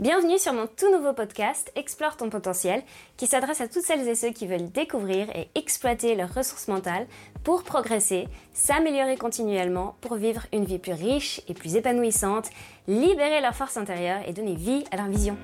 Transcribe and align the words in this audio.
Bienvenue 0.00 0.40
sur 0.40 0.52
mon 0.52 0.66
tout 0.66 0.90
nouveau 0.90 1.12
podcast 1.12 1.70
Explore 1.76 2.16
ton 2.16 2.28
potentiel 2.28 2.82
qui 3.16 3.28
s'adresse 3.28 3.60
à 3.60 3.68
toutes 3.68 3.84
celles 3.84 4.08
et 4.08 4.16
ceux 4.16 4.30
qui 4.30 4.48
veulent 4.48 4.72
découvrir 4.72 5.28
et 5.36 5.48
exploiter 5.54 6.16
leurs 6.16 6.34
ressources 6.34 6.66
mentales 6.66 7.06
pour 7.44 7.62
progresser, 7.62 8.26
s'améliorer 8.52 9.16
continuellement 9.16 9.94
pour 10.00 10.16
vivre 10.16 10.46
une 10.52 10.64
vie 10.64 10.80
plus 10.80 10.94
riche 10.94 11.42
et 11.46 11.54
plus 11.54 11.76
épanouissante, 11.76 12.50
libérer 12.88 13.40
leur 13.40 13.54
force 13.54 13.76
intérieure 13.76 14.22
et 14.26 14.32
donner 14.32 14.56
vie 14.56 14.82
à 14.90 14.96
leur 14.96 15.06
vision. 15.06 15.36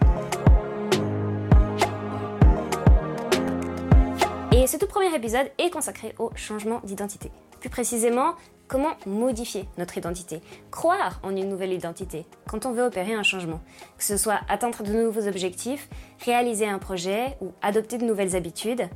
Ce 4.71 4.77
tout 4.77 4.87
premier 4.87 5.13
épisode 5.13 5.51
est 5.59 5.71
consacré 5.71 6.15
au 6.21 6.31
changement 6.37 6.81
d'identité. 6.85 7.33
Plus 7.59 7.71
précisément, 7.71 8.35
comment 8.69 8.93
modifier 9.05 9.65
notre 9.79 9.99
identité, 9.99 10.41
croire 10.71 11.19
en 11.25 11.31
une 11.35 11.49
nouvelle 11.49 11.73
identité 11.73 12.25
quand 12.47 12.67
on 12.67 12.71
veut 12.71 12.85
opérer 12.85 13.13
un 13.13 13.25
changement, 13.25 13.61
que 13.99 14.05
ce 14.05 14.17
soit 14.17 14.39
atteindre 14.49 14.85
de 14.85 14.93
nouveaux 14.93 15.27
objectifs, 15.27 15.89
réaliser 16.25 16.69
un 16.69 16.79
projet 16.79 17.37
ou 17.41 17.51
adopter 17.63 17.99
de 17.99 18.05
nouvelles 18.05 18.37
habitudes, 18.37 18.89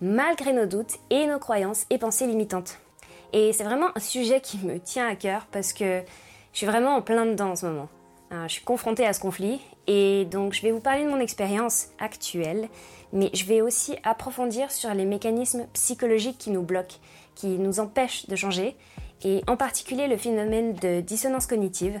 malgré 0.00 0.52
nos 0.52 0.66
doutes 0.66 0.94
et 1.10 1.26
nos 1.26 1.40
croyances 1.40 1.86
et 1.90 1.98
pensées 1.98 2.28
limitantes. 2.28 2.78
Et 3.32 3.52
c'est 3.52 3.64
vraiment 3.64 3.88
un 3.96 4.00
sujet 4.00 4.40
qui 4.40 4.58
me 4.58 4.78
tient 4.78 5.08
à 5.08 5.16
cœur 5.16 5.46
parce 5.50 5.72
que 5.72 6.02
je 6.52 6.56
suis 6.56 6.66
vraiment 6.66 6.94
en 6.94 7.02
plein 7.02 7.26
dedans 7.26 7.50
en 7.50 7.56
ce 7.56 7.66
moment. 7.66 7.88
Euh, 8.32 8.48
je 8.48 8.54
suis 8.54 8.64
confrontée 8.64 9.06
à 9.06 9.12
ce 9.12 9.20
conflit 9.20 9.60
et 9.86 10.24
donc 10.24 10.52
je 10.52 10.62
vais 10.62 10.72
vous 10.72 10.80
parler 10.80 11.04
de 11.04 11.10
mon 11.10 11.20
expérience 11.20 11.88
actuelle, 11.98 12.68
mais 13.12 13.30
je 13.32 13.44
vais 13.44 13.60
aussi 13.60 13.96
approfondir 14.02 14.72
sur 14.72 14.92
les 14.92 15.04
mécanismes 15.04 15.66
psychologiques 15.74 16.38
qui 16.38 16.50
nous 16.50 16.62
bloquent, 16.62 16.96
qui 17.36 17.46
nous 17.46 17.78
empêchent 17.78 18.26
de 18.26 18.34
changer, 18.34 18.76
et 19.22 19.42
en 19.46 19.56
particulier 19.56 20.08
le 20.08 20.16
phénomène 20.16 20.74
de 20.74 21.00
dissonance 21.00 21.46
cognitive. 21.46 22.00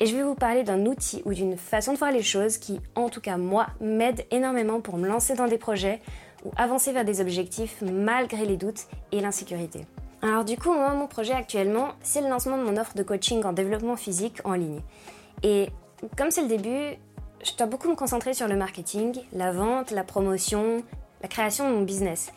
Et 0.00 0.06
je 0.06 0.16
vais 0.16 0.22
vous 0.22 0.34
parler 0.34 0.62
d'un 0.62 0.86
outil 0.86 1.22
ou 1.24 1.34
d'une 1.34 1.56
façon 1.56 1.92
de 1.92 1.98
voir 1.98 2.10
les 2.10 2.22
choses 2.22 2.58
qui, 2.58 2.80
en 2.94 3.08
tout 3.08 3.20
cas 3.20 3.36
moi, 3.36 3.66
m'aide 3.80 4.26
énormément 4.30 4.80
pour 4.80 4.96
me 4.96 5.08
lancer 5.08 5.34
dans 5.34 5.46
des 5.46 5.58
projets 5.58 6.00
ou 6.44 6.50
avancer 6.56 6.92
vers 6.92 7.04
des 7.04 7.20
objectifs 7.20 7.82
malgré 7.82 8.44
les 8.46 8.56
doutes 8.56 8.86
et 9.12 9.20
l'insécurité. 9.20 9.86
Alors 10.22 10.44
du 10.44 10.56
coup, 10.56 10.72
moi, 10.72 10.94
mon 10.94 11.06
projet 11.06 11.34
actuellement, 11.34 11.90
c'est 12.02 12.20
le 12.20 12.28
lancement 12.28 12.58
de 12.58 12.62
mon 12.62 12.76
offre 12.78 12.94
de 12.94 13.02
coaching 13.02 13.44
en 13.44 13.52
développement 13.52 13.96
physique 13.96 14.40
en 14.44 14.54
ligne. 14.54 14.80
Et 15.42 15.68
comme 16.16 16.30
c'est 16.30 16.42
le 16.42 16.48
début, 16.48 16.96
je 17.44 17.56
dois 17.56 17.66
beaucoup 17.66 17.88
me 17.88 17.94
concentrer 17.94 18.34
sur 18.34 18.48
le 18.48 18.56
marketing, 18.56 19.14
la 19.32 19.52
vente, 19.52 19.90
la 19.90 20.04
promotion, 20.04 20.82
la 21.22 21.28
création 21.28 21.68
de 21.68 21.74
mon 21.74 21.82
business. 21.82 22.32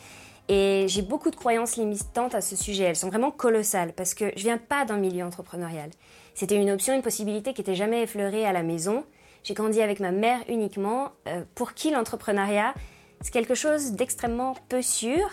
Et 0.47 0.85
j'ai 0.87 1.03
beaucoup 1.03 1.29
de 1.29 1.35
croyances 1.35 1.77
limitantes 1.77 2.33
à 2.33 2.41
ce 2.41 2.55
sujet. 2.55 2.85
Elles 2.85 2.95
sont 2.95 3.09
vraiment 3.09 3.31
colossales 3.31 3.93
parce 3.93 4.13
que 4.13 4.31
je 4.35 4.43
viens 4.43 4.57
pas 4.57 4.83
d'un 4.83 4.97
milieu 4.97 5.23
entrepreneurial. 5.23 5.91
C'était 6.33 6.55
une 6.55 6.71
option, 6.71 6.95
une 6.95 7.03
possibilité 7.03 7.53
qui 7.53 7.61
n'était 7.61 7.75
jamais 7.75 8.03
effleurée 8.03 8.45
à 8.45 8.53
la 8.53 8.63
maison. 8.63 9.03
J'ai 9.43 9.53
grandi 9.53 9.81
avec 9.81 9.99
ma 9.99 10.11
mère 10.11 10.39
uniquement, 10.49 11.09
euh, 11.27 11.43
pour 11.53 11.73
qui 11.73 11.91
l'entrepreneuriat, 11.91 12.73
c'est 13.21 13.31
quelque 13.31 13.55
chose 13.55 13.91
d'extrêmement 13.91 14.55
peu 14.69 14.81
sûr 14.81 15.29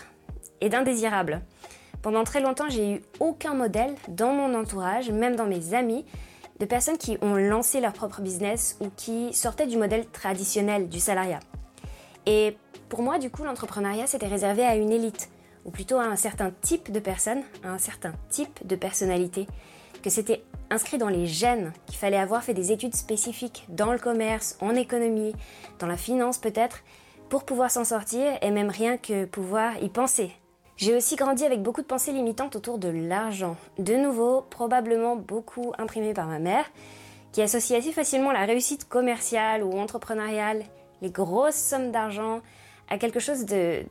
et 0.61 0.69
d'indésirable. 0.69 1.41
Pendant 2.01 2.23
très 2.23 2.41
longtemps, 2.41 2.69
j'ai 2.69 2.93
eu 2.93 3.01
aucun 3.19 3.53
modèle 3.53 3.95
dans 4.07 4.33
mon 4.33 4.53
entourage, 4.53 5.09
même 5.09 5.35
dans 5.35 5.45
mes 5.45 5.73
amis, 5.73 6.05
de 6.59 6.65
personnes 6.65 6.97
qui 6.97 7.17
ont 7.21 7.35
lancé 7.35 7.79
leur 7.79 7.93
propre 7.93 8.21
business 8.21 8.77
ou 8.79 8.89
qui 8.95 9.33
sortaient 9.33 9.67
du 9.67 9.77
modèle 9.77 10.07
traditionnel 10.07 10.89
du 10.89 10.99
salariat. 10.99 11.39
Et 12.25 12.57
pour 12.89 13.01
moi, 13.01 13.19
du 13.19 13.29
coup, 13.29 13.43
l'entrepreneuriat, 13.43 14.07
c'était 14.07 14.27
réservé 14.27 14.63
à 14.63 14.75
une 14.75 14.91
élite, 14.91 15.29
ou 15.65 15.71
plutôt 15.71 15.97
à 15.97 16.05
un 16.05 16.15
certain 16.15 16.51
type 16.61 16.91
de 16.91 16.99
personnes, 16.99 17.43
à 17.63 17.69
un 17.69 17.77
certain 17.77 18.13
type 18.29 18.65
de 18.65 18.75
personnalité, 18.75 19.47
que 20.01 20.09
c'était 20.09 20.43
inscrit 20.69 20.97
dans 20.97 21.09
les 21.09 21.25
gènes, 21.25 21.73
qu'il 21.85 21.97
fallait 21.97 22.17
avoir 22.17 22.43
fait 22.43 22.53
des 22.53 22.71
études 22.71 22.95
spécifiques 22.95 23.65
dans 23.69 23.91
le 23.91 23.99
commerce, 23.99 24.57
en 24.61 24.75
économie, 24.75 25.33
dans 25.79 25.87
la 25.87 25.97
finance 25.97 26.37
peut-être, 26.37 26.83
pour 27.29 27.43
pouvoir 27.45 27.71
s'en 27.71 27.83
sortir 27.83 28.37
et 28.41 28.51
même 28.51 28.69
rien 28.69 28.97
que 28.97 29.25
pouvoir 29.25 29.81
y 29.81 29.89
penser, 29.89 30.31
j'ai 30.77 30.95
aussi 30.95 31.15
grandi 31.15 31.43
avec 31.43 31.63
beaucoup 31.63 31.81
de 31.81 31.87
pensées 31.87 32.11
limitantes 32.11 32.55
autour 32.55 32.77
de 32.77 32.87
l'argent. 32.87 33.57
De 33.79 33.95
nouveau, 33.95 34.41
probablement 34.41 35.15
beaucoup 35.15 35.73
imprimé 35.79 36.13
par 36.13 36.27
ma 36.27 36.37
mère, 36.37 36.65
qui 37.31 37.41
associe 37.41 37.79
assez 37.79 37.91
facilement 37.91 38.31
la 38.31 38.45
réussite 38.45 38.87
commerciale 38.87 39.63
ou 39.63 39.77
entrepreneuriale, 39.79 40.63
les 41.01 41.09
grosses 41.09 41.55
sommes 41.55 41.91
d'argent, 41.91 42.41
à 42.89 42.99
quelque 42.99 43.19
chose 43.19 43.45
de, 43.45 43.83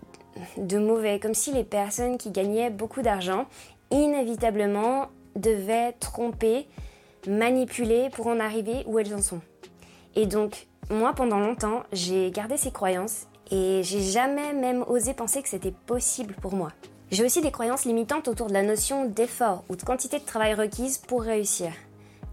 de 0.58 0.78
mauvais, 0.78 1.19
comme 1.19 1.34
si 1.34 1.52
les 1.52 1.64
personnes 1.64 2.19
qui 2.19 2.30
gagnaient 2.30 2.70
beaucoup 2.70 3.03
d'argent, 3.03 3.47
inévitablement, 3.91 5.08
devaient 5.34 5.92
tromper, 5.98 6.68
manipuler 7.26 8.10
pour 8.10 8.28
en 8.28 8.38
arriver 8.38 8.84
où 8.86 8.98
elles 8.98 9.14
en 9.14 9.22
sont. 9.22 9.41
Et 10.14 10.26
donc, 10.26 10.68
moi, 10.88 11.12
pendant 11.14 11.41
longtemps, 11.41 11.82
j'ai 11.92 12.30
gardé 12.30 12.56
ces 12.56 12.70
croyances 12.70 13.26
et 13.51 13.83
j'ai 13.83 14.01
jamais 14.01 14.53
même 14.53 14.84
osé 14.89 15.15
penser 15.15 15.43
que 15.43 15.49
c'était 15.49 15.75
possible 15.87 16.34
pour 16.41 16.55
moi. 16.55 16.73
J'ai 17.11 17.25
aussi 17.25 17.41
des 17.41 17.53
croyances 17.53 17.84
limitantes 17.84 18.27
autour 18.27 18.49
de 18.49 18.53
la 18.53 18.62
notion 18.62 19.05
d'effort 19.05 19.65
ou 19.69 19.77
de 19.77 19.83
quantité 19.83 20.19
de 20.19 20.25
travail 20.25 20.55
requise 20.55 20.99
pour 20.99 21.23
réussir. 21.23 21.71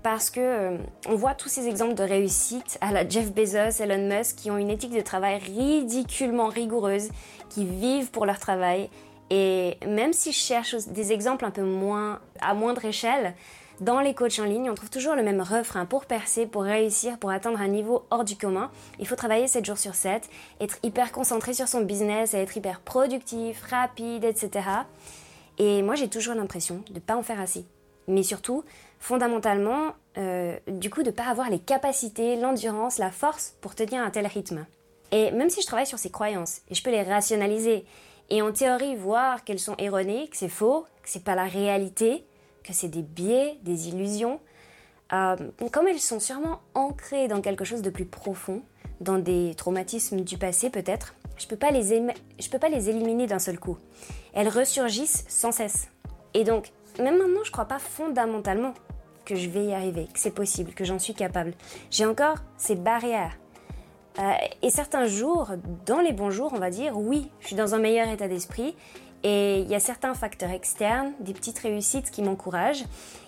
Parce 0.02 0.30
que 0.30 0.40
euh, 0.40 0.78
on 1.08 1.16
voit 1.16 1.36
tous 1.36 1.48
ces 1.48 1.68
exemples 1.68 1.94
de 1.94 2.04
réussite 2.04 2.78
à 2.82 2.92
la 2.92 3.08
Jeff 3.08 3.32
Bezos, 3.32 3.82
Elon 3.82 4.10
Musk 4.10 4.38
qui 4.38 4.52
ont 4.52 4.58
une 4.58 4.72
éthique 4.72 4.94
de 4.94 5.02
travail 5.02 5.38
ridiculement 5.38 6.48
rigoureuse, 6.48 7.10
qui 7.50 7.66
vivent 7.66 8.10
pour 8.10 8.26
leur 8.26 8.40
travail. 8.40 8.90
Et 9.30 9.78
même 9.88 10.12
si 10.12 10.32
je 10.32 10.40
cherche 10.40 10.76
des 10.88 11.14
exemples 11.14 11.46
un 11.46 11.52
peu 11.52 11.64
moins 11.64 12.20
à 12.42 12.54
moindre 12.54 12.84
échelle, 12.84 13.36
dans 13.80 14.00
les 14.00 14.14
coachs 14.14 14.40
en 14.40 14.46
ligne, 14.46 14.70
on 14.70 14.76
trouve 14.76 14.90
toujours 14.90 15.16
le 15.16 15.24
même 15.24 15.42
refrain. 15.42 15.86
Pour 15.86 16.06
percer, 16.06 16.46
pour 16.46 16.64
réussir, 16.64 17.18
pour 17.18 17.32
atteindre 17.32 17.60
un 17.60 17.68
niveau 17.68 18.06
hors 18.12 18.24
du 18.24 18.38
commun, 18.38 18.72
il 19.00 19.08
faut 19.08 19.16
travailler 19.16 19.48
7 19.48 19.66
jours 19.66 19.78
sur 19.78 19.96
7, 19.96 20.30
être 20.62 20.78
hyper 20.84 21.12
concentré 21.12 21.54
sur 21.54 21.68
son 21.68 21.82
business, 21.82 22.34
être 22.34 22.56
hyper 22.56 22.82
productif, 22.82 23.64
rapide, 23.70 24.24
etc. 24.24 24.68
Et 25.58 25.82
moi, 25.82 25.96
j'ai 25.96 26.08
toujours 26.08 26.36
l'impression 26.36 26.84
de 26.90 26.96
ne 26.96 27.00
pas 27.00 27.16
en 27.16 27.24
faire 27.24 27.42
assez. 27.42 27.66
Mais 28.08 28.24
surtout, 28.24 28.64
fondamentalement, 29.00 29.94
euh, 30.18 30.58
du 30.68 30.90
coup, 30.90 31.04
de 31.04 31.10
ne 31.10 31.16
pas 31.16 31.26
avoir 31.26 31.50
les 31.50 31.60
capacités, 31.60 32.36
l'endurance, 32.36 32.98
la 32.98 33.12
force 33.12 33.56
pour 33.62 33.76
tenir 33.76 34.04
un 34.04 34.10
tel 34.10 34.28
rythme. 34.28 34.66
Et 35.12 35.32
même 35.32 35.50
si 35.50 35.62
je 35.62 35.68
travaille 35.68 35.86
sur 35.86 36.00
ces 36.00 36.10
croyances, 36.10 36.62
et 36.70 36.76
je 36.76 36.84
peux 36.84 36.92
les 36.92 37.04
rationaliser, 37.04 37.86
et 38.30 38.42
en 38.42 38.52
théorie 38.52 38.96
voir 38.96 39.44
qu'elles 39.44 39.60
sont 39.60 39.76
erronées, 39.78 40.28
que 40.30 40.38
c'est 40.38 40.50
faux, 40.50 40.86
que 41.04 41.10
c'est 41.10 41.24
pas 41.24 41.36
la 41.36 41.46
réalité, 41.46 42.26
que 42.64 42.74
c'est 42.74 42.88
des 42.88 43.02
biais, 43.02 43.58
des 43.64 43.90
illusions, 43.90 44.40
euh, 45.12 45.36
comme 45.72 45.88
elles 45.88 46.00
sont 46.00 46.20
sûrement 46.20 46.62
ancrées 46.74 47.28
dans 47.28 47.42
quelque 47.42 47.66
chose 47.66 47.82
de 47.82 47.90
plus 47.90 48.06
profond, 48.06 48.64
dans 49.02 49.20
des 49.20 49.54
traumatismes 49.56 50.22
du 50.22 50.38
passé 50.38 50.70
peut-être, 50.70 51.16
je 51.38 51.48
peux, 51.48 51.56
pas 51.56 51.72
les 51.72 51.84
je 52.40 52.50
peux 52.50 52.60
pas 52.60 52.70
les 52.70 52.90
éliminer 52.90 53.28
d'un 53.28 53.40
seul 53.40 53.60
coup. 53.60 53.78
Elles 54.34 54.50
ressurgissent 54.50 55.26
sans 55.28 55.52
cesse. 55.52 55.90
Et 56.34 56.44
donc, 56.44 56.72
même 57.00 57.18
maintenant, 57.18 57.44
je 57.44 57.52
crois 57.52 57.66
pas 57.66 57.80
fondamentalement 57.80 58.74
que 59.26 59.36
je 59.36 59.50
vais 59.50 59.66
y 59.66 59.74
arriver, 59.74 60.08
que 60.14 60.20
c'est 60.20 60.34
possible, 60.34 60.74
que 60.74 60.86
j'en 60.86 61.00
suis 61.00 61.14
capable. 61.14 61.54
J'ai 61.90 62.06
encore 62.06 62.38
ces 62.58 62.76
barrières. 62.76 63.38
Euh, 64.20 64.32
et 64.62 64.70
certains 64.70 65.08
jours, 65.08 65.52
dans 65.86 66.00
les 66.00 66.12
bons 66.12 66.30
jours, 66.30 66.52
on 66.54 66.60
va 66.60 66.70
dire, 66.70 66.98
oui, 66.98 67.32
je 67.40 67.48
suis 67.48 67.56
dans 67.56 67.74
un 67.74 67.80
meilleur 67.80 68.10
état 68.10 68.28
d'esprit 68.28 68.76
et 69.24 69.60
il 69.60 69.70
y 69.70 69.76
a 69.76 69.80
certains 69.80 70.14
facteurs 70.14 70.52
externes, 70.52 71.14
des 71.20 71.34
petites 71.34 71.60
réussites 71.60 72.12
qui 72.12 72.22
m'encouragent. 72.22 72.84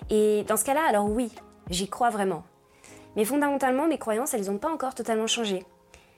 Et 0.10 0.44
dans 0.48 0.58
ce 0.58 0.66
cas-là, 0.66 0.82
alors 0.88 1.10
oui, 1.10 1.32
j'y 1.70 1.88
crois 1.88 2.10
vraiment. 2.10 2.44
Mais 3.16 3.26
fondamentalement, 3.26 3.88
mes 3.88 3.98
croyances, 3.98 4.34
elles 4.34 4.46
n'ont 4.46 4.58
pas 4.58 4.72
encore 4.72 4.94
totalement 4.94 5.28
changé. 5.28 5.66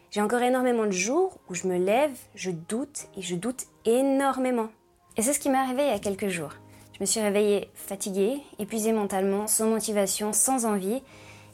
J'ai 0.10 0.22
encore 0.22 0.42
énormément 0.42 0.86
de 0.86 0.92
jours 0.92 1.38
où 1.50 1.54
je 1.54 1.68
me 1.68 1.78
lève, 1.78 2.18
je 2.34 2.50
doute 2.50 3.08
et 3.16 3.22
je 3.22 3.36
doute 3.36 3.66
énormément. 3.86 4.70
Et 5.16 5.22
c'est 5.22 5.34
ce 5.34 5.40
qui 5.40 5.50
m'est 5.50 5.58
arrivé 5.58 5.84
il 5.84 5.90
y 5.90 5.96
a 5.96 6.00
quelques 6.00 6.30
jours. 6.30 6.54
Je 6.94 7.00
me 7.02 7.06
suis 7.06 7.20
réveillée 7.20 7.70
fatiguée, 7.76 8.42
épuisée 8.58 8.94
mentalement, 8.94 9.46
sans 9.46 9.68
motivation, 9.68 10.34
sans 10.34 10.66
envie, 10.66 11.04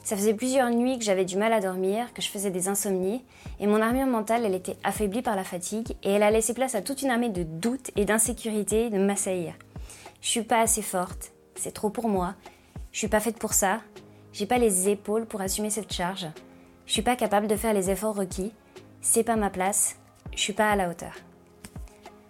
ça 0.04 0.16
faisait 0.16 0.34
plusieurs 0.34 0.68
nuits 0.70 0.98
que 0.98 1.04
j'avais 1.04 1.24
du 1.24 1.38
mal 1.38 1.54
à 1.54 1.60
dormir, 1.60 2.12
que 2.12 2.20
je 2.20 2.28
faisais 2.28 2.50
des 2.50 2.68
insomnies, 2.68 3.24
et 3.58 3.66
mon 3.66 3.80
armure 3.80 4.06
mentale, 4.06 4.44
elle 4.44 4.54
était 4.54 4.76
affaiblie 4.84 5.22
par 5.22 5.34
la 5.34 5.44
fatigue, 5.44 5.96
et 6.02 6.10
elle 6.10 6.22
a 6.22 6.30
laissé 6.30 6.52
place 6.52 6.74
à 6.74 6.82
toute 6.82 7.00
une 7.00 7.10
armée 7.10 7.30
de 7.30 7.42
doutes 7.42 7.90
et 7.96 8.04
d'insécurité 8.04 8.90
de 8.90 8.98
m'assaillir. 8.98 9.54
Je 10.20 10.28
suis 10.28 10.42
pas 10.42 10.60
assez 10.60 10.82
forte, 10.82 11.32
c'est 11.54 11.72
trop 11.72 11.88
pour 11.88 12.08
moi, 12.08 12.34
je 12.92 12.98
suis 12.98 13.08
pas 13.08 13.20
faite 13.20 13.38
pour 13.38 13.54
ça, 13.54 13.80
j'ai 14.32 14.46
pas 14.46 14.58
les 14.58 14.90
épaules 14.90 15.24
pour 15.24 15.40
assumer 15.40 15.70
cette 15.70 15.92
charge, 15.92 16.26
je 16.84 16.92
suis 16.92 17.02
pas 17.02 17.16
capable 17.16 17.46
de 17.46 17.56
faire 17.56 17.72
les 17.72 17.90
efforts 17.90 18.14
requis, 18.14 18.52
c'est 19.00 19.24
pas 19.24 19.36
ma 19.36 19.48
place, 19.48 19.96
je 20.34 20.40
suis 20.40 20.52
pas 20.52 20.70
à 20.70 20.76
la 20.76 20.90
hauteur. 20.90 21.14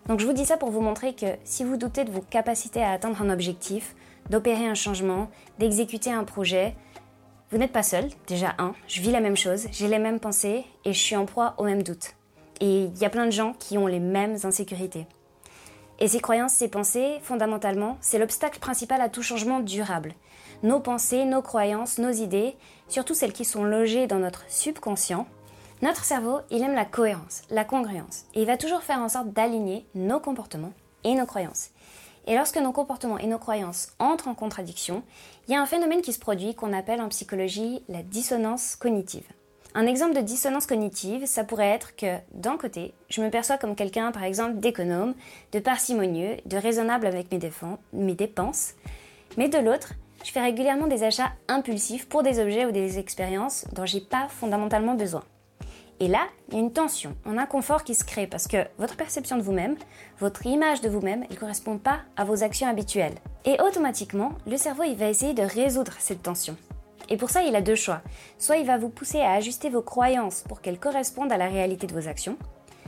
Donc 0.07 0.21
je 0.21 0.27
vous 0.27 0.33
dis 0.33 0.47
ça 0.47 0.59
pour 0.59 0.71
vous 0.71 0.81
montrer 0.81 1.15
que 1.15 1.27
si 1.43 1.65
vous 1.65 1.77
doutez 1.77 2.05
de 2.05 2.13
vos 2.13 2.21
capacités 2.21 2.85
à 2.85 2.93
atteindre 2.93 3.21
un 3.21 3.31
objectif, 3.31 3.97
d'opérer 4.31 4.67
un 4.67 4.75
changement, 4.75 5.29
d'exécuter 5.59 6.13
un 6.13 6.25
projet, 6.25 6.77
vous 7.55 7.61
n'êtes 7.61 7.71
pas 7.71 7.85
seul, 7.85 8.09
déjà 8.27 8.57
un, 8.59 8.75
je 8.89 9.01
vis 9.01 9.13
la 9.13 9.21
même 9.21 9.37
chose, 9.37 9.69
j'ai 9.71 9.87
les 9.87 10.01
mêmes 10.01 10.19
pensées 10.19 10.65
et 10.85 10.93
je 10.93 10.99
suis 10.99 11.15
en 11.15 11.25
proie 11.25 11.55
aux 11.57 11.63
mêmes 11.63 11.85
doutes. 11.85 12.17
Et 12.61 12.87
il 12.87 12.99
y 12.99 13.05
a 13.05 13.11
plein 13.11 13.27
de 13.27 13.31
gens 13.31 13.53
qui 13.61 13.79
ont 13.79 13.87
les 13.87 14.01
mêmes 14.01 14.37
insécurités. 14.43 15.07
Et 16.01 16.09
ces 16.09 16.19
croyances, 16.19 16.55
ces 16.55 16.67
pensées, 16.67 17.21
fondamentalement, 17.23 17.97
c'est 18.01 18.19
l'obstacle 18.19 18.59
principal 18.59 19.01
à 19.01 19.09
tout 19.09 19.23
changement 19.23 19.61
durable. 19.61 20.15
nos 20.65 20.81
pensées, 20.81 21.25
nos 21.27 21.43
croyances, 21.43 21.99
nos 21.99 22.11
idées, 22.11 22.57
surtout 22.89 23.15
celles 23.15 23.33
qui 23.33 23.45
sont 23.45 23.63
logées 23.63 24.09
dans 24.09 24.19
notre 24.19 24.43
subconscient, 24.49 25.29
notre 25.81 26.05
cerveau, 26.05 26.41
il 26.51 26.65
aime 26.65 26.75
la 26.75 26.85
cohérence, 26.85 27.43
la 27.51 27.65
congruence, 27.65 28.25
et 28.35 28.41
il 28.41 28.47
va 28.49 28.57
toujours 28.57 28.83
faire 28.83 28.99
en 28.99 29.09
sorte 29.09 29.31
d'aligner 29.31 29.87
nos 29.95 30.19
comportements 30.19 30.73
et 31.05 31.15
nos 31.15 31.27
croyances. 31.27 31.71
Et 32.27 32.37
lorsque 32.37 32.57
nos 32.57 32.73
comportements 32.73 33.19
et 33.19 33.27
nos 33.27 33.39
croyances 33.39 33.89
entrent 33.99 34.29
en 34.29 34.35
contradiction, 34.35 35.03
il 35.47 35.53
y 35.53 35.57
a 35.57 35.61
un 35.61 35.67
phénomène 35.67 36.01
qui 36.01 36.13
se 36.13 36.19
produit 36.19 36.55
qu'on 36.55 36.73
appelle 36.73 37.01
en 37.01 37.09
psychologie 37.09 37.83
la 37.89 38.03
dissonance 38.03 38.77
cognitive. 38.77 39.27
Un 39.77 39.87
exemple 39.87 40.15
de 40.15 40.21
dissonance 40.21 40.67
cognitive, 40.67 41.27
ça 41.27 41.43
pourrait 41.43 41.71
être 41.71 41.97
que, 41.97 42.17
d'un 42.33 42.57
côté, 42.57 42.95
je 43.09 43.21
me 43.21 43.29
perçois 43.29 43.59
comme 43.59 43.75
quelqu'un, 43.75 44.13
par 44.13 44.23
exemple, 44.23 44.59
d'économe, 44.59 45.15
de 45.53 45.59
parcimonieux, 45.59 46.37
de 46.47 46.57
raisonnable 46.57 47.07
avec 47.07 47.27
mes, 47.33 48.15
dépenses, 48.15 48.75
mais 49.37 49.49
de 49.49 49.59
l'autre, 49.59 49.95
je 50.25 50.31
fais 50.31 50.41
régulièrement 50.41 50.87
des 50.87 51.03
achats 51.03 51.33
impulsifs 51.49 52.09
pour 52.09 52.23
des 52.23 52.39
objets 52.39 52.67
ou 52.67 52.71
des 52.71 53.01
expériences 53.01 53.67
dont 53.73 53.85
j'ai 53.85 54.01
pas 54.01 54.29
fondamentalement 54.29 54.95
besoin. 54.95 55.25
Et 56.01 56.09
là, 56.09 56.27
il 56.49 56.55
y 56.55 56.57
a 56.57 56.61
une 56.61 56.73
tension, 56.73 57.15
un 57.25 57.39
inconfort 57.39 57.85
qui 57.85 57.95
se 57.95 58.05
crée 58.05 58.27
parce 58.27 58.49
que 58.49 58.67
votre 58.79 58.97
perception 58.97 59.37
de 59.37 59.43
vous-même, 59.43 59.77
votre 60.19 60.45
image 60.47 60.81
de 60.81 60.89
vous-même, 60.89 61.25
ne 61.31 61.37
correspond 61.37 61.79
pas 61.79 62.01
à 62.17 62.25
vos 62.25 62.43
actions 62.43 62.69
habituelles. 62.69 63.15
Et 63.45 63.61
automatiquement, 63.61 64.33
le 64.47 64.57
cerveau 64.57 64.83
il 64.83 64.97
va 64.97 65.09
essayer 65.09 65.35
de 65.35 65.43
résoudre 65.43 65.93
cette 65.99 66.23
tension. 66.23 66.57
Et 67.09 67.17
pour 67.17 67.31
ça, 67.31 67.43
il 67.43 67.55
a 67.55 67.61
deux 67.61 67.75
choix. 67.75 68.01
Soit 68.39 68.57
il 68.57 68.67
va 68.67 68.79
vous 68.79 68.89
pousser 68.89 69.21
à 69.21 69.33
ajuster 69.33 69.69
vos 69.69 69.83
croyances 69.83 70.43
pour 70.49 70.61
qu'elles 70.61 70.81
correspondent 70.81 71.33
à 71.33 71.37
la 71.37 71.49
réalité 71.49 71.87
de 71.87 71.95
vos 71.95 72.09
actions, 72.09 72.37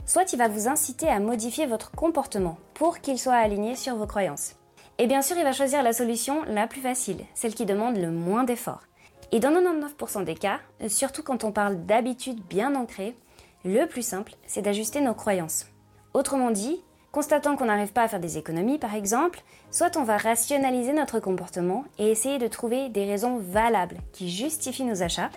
soit 0.05 0.33
il 0.33 0.39
va 0.39 0.47
vous 0.47 0.67
inciter 0.67 1.07
à 1.07 1.19
modifier 1.19 1.65
votre 1.65 1.91
comportement 1.91 2.57
pour 2.73 2.99
qu'il 2.99 3.19
soit 3.19 3.35
aligné 3.35 3.75
sur 3.75 3.95
vos 3.95 4.07
croyances. 4.07 4.55
Et 4.97 5.05
bien 5.05 5.21
sûr, 5.21 5.37
il 5.37 5.43
va 5.43 5.53
choisir 5.53 5.83
la 5.83 5.93
solution 5.93 6.43
la 6.47 6.65
plus 6.65 6.81
facile, 6.81 7.23
celle 7.35 7.53
qui 7.53 7.65
demande 7.65 7.97
le 7.97 8.09
moins 8.09 8.43
d'efforts. 8.43 8.81
Et 9.31 9.39
dans 9.39 9.51
99% 9.51 10.23
des 10.23 10.35
cas, 10.35 10.59
surtout 10.87 11.21
quand 11.21 11.43
on 11.43 11.51
parle 11.51 11.85
d'habitudes 11.85 12.41
bien 12.49 12.75
ancrées, 12.75 13.15
le 13.65 13.85
plus 13.85 14.01
simple, 14.05 14.33
c'est 14.45 14.61
d'ajuster 14.61 15.01
nos 15.01 15.13
croyances. 15.13 15.67
Autrement 16.13 16.51
dit, 16.51 16.81
constatant 17.11 17.57
qu'on 17.57 17.65
n'arrive 17.65 17.91
pas 17.91 18.03
à 18.03 18.07
faire 18.07 18.21
des 18.21 18.37
économies 18.37 18.77
par 18.77 18.95
exemple, 18.95 19.41
soit 19.69 19.97
on 19.97 20.03
va 20.03 20.15
rationaliser 20.15 20.93
notre 20.93 21.19
comportement 21.19 21.83
et 21.97 22.09
essayer 22.09 22.37
de 22.37 22.47
trouver 22.47 22.87
des 22.87 23.05
raisons 23.05 23.37
valables 23.37 23.97
qui 24.13 24.29
justifient 24.29 24.85
nos 24.85 25.03
achats. 25.03 25.31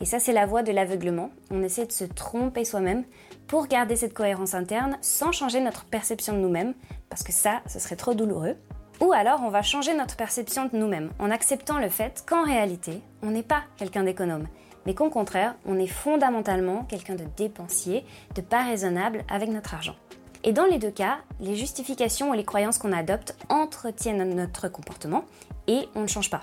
Et 0.00 0.04
ça, 0.04 0.18
c'est 0.18 0.32
la 0.32 0.46
voie 0.46 0.62
de 0.62 0.72
l'aveuglement. 0.72 1.30
On 1.50 1.62
essaie 1.62 1.86
de 1.86 1.92
se 1.92 2.04
tromper 2.04 2.64
soi-même 2.64 3.04
pour 3.46 3.66
garder 3.66 3.96
cette 3.96 4.14
cohérence 4.14 4.54
interne 4.54 4.96
sans 5.00 5.32
changer 5.32 5.60
notre 5.60 5.84
perception 5.84 6.32
de 6.32 6.38
nous-mêmes, 6.38 6.74
parce 7.08 7.22
que 7.22 7.32
ça, 7.32 7.62
ce 7.68 7.78
serait 7.78 7.96
trop 7.96 8.14
douloureux. 8.14 8.56
Ou 9.00 9.12
alors 9.12 9.42
on 9.42 9.50
va 9.50 9.62
changer 9.62 9.94
notre 9.94 10.16
perception 10.16 10.66
de 10.66 10.76
nous-mêmes 10.76 11.10
en 11.18 11.30
acceptant 11.30 11.78
le 11.78 11.88
fait 11.88 12.24
qu'en 12.26 12.44
réalité, 12.44 13.00
on 13.22 13.30
n'est 13.30 13.42
pas 13.42 13.62
quelqu'un 13.76 14.04
d'économe, 14.04 14.46
mais 14.86 14.94
qu'au 14.94 15.10
contraire, 15.10 15.54
on 15.66 15.78
est 15.78 15.86
fondamentalement 15.86 16.84
quelqu'un 16.84 17.14
de 17.14 17.24
dépensier, 17.36 18.04
de 18.34 18.40
pas 18.40 18.62
raisonnable 18.62 19.24
avec 19.28 19.50
notre 19.50 19.74
argent. 19.74 19.96
Et 20.44 20.52
dans 20.52 20.66
les 20.66 20.78
deux 20.78 20.90
cas, 20.90 21.18
les 21.40 21.56
justifications 21.56 22.30
ou 22.30 22.34
les 22.34 22.44
croyances 22.44 22.78
qu'on 22.78 22.92
adopte 22.92 23.34
entretiennent 23.48 24.34
notre 24.34 24.68
comportement 24.68 25.24
et 25.66 25.88
on 25.94 26.02
ne 26.02 26.06
change 26.06 26.30
pas. 26.30 26.42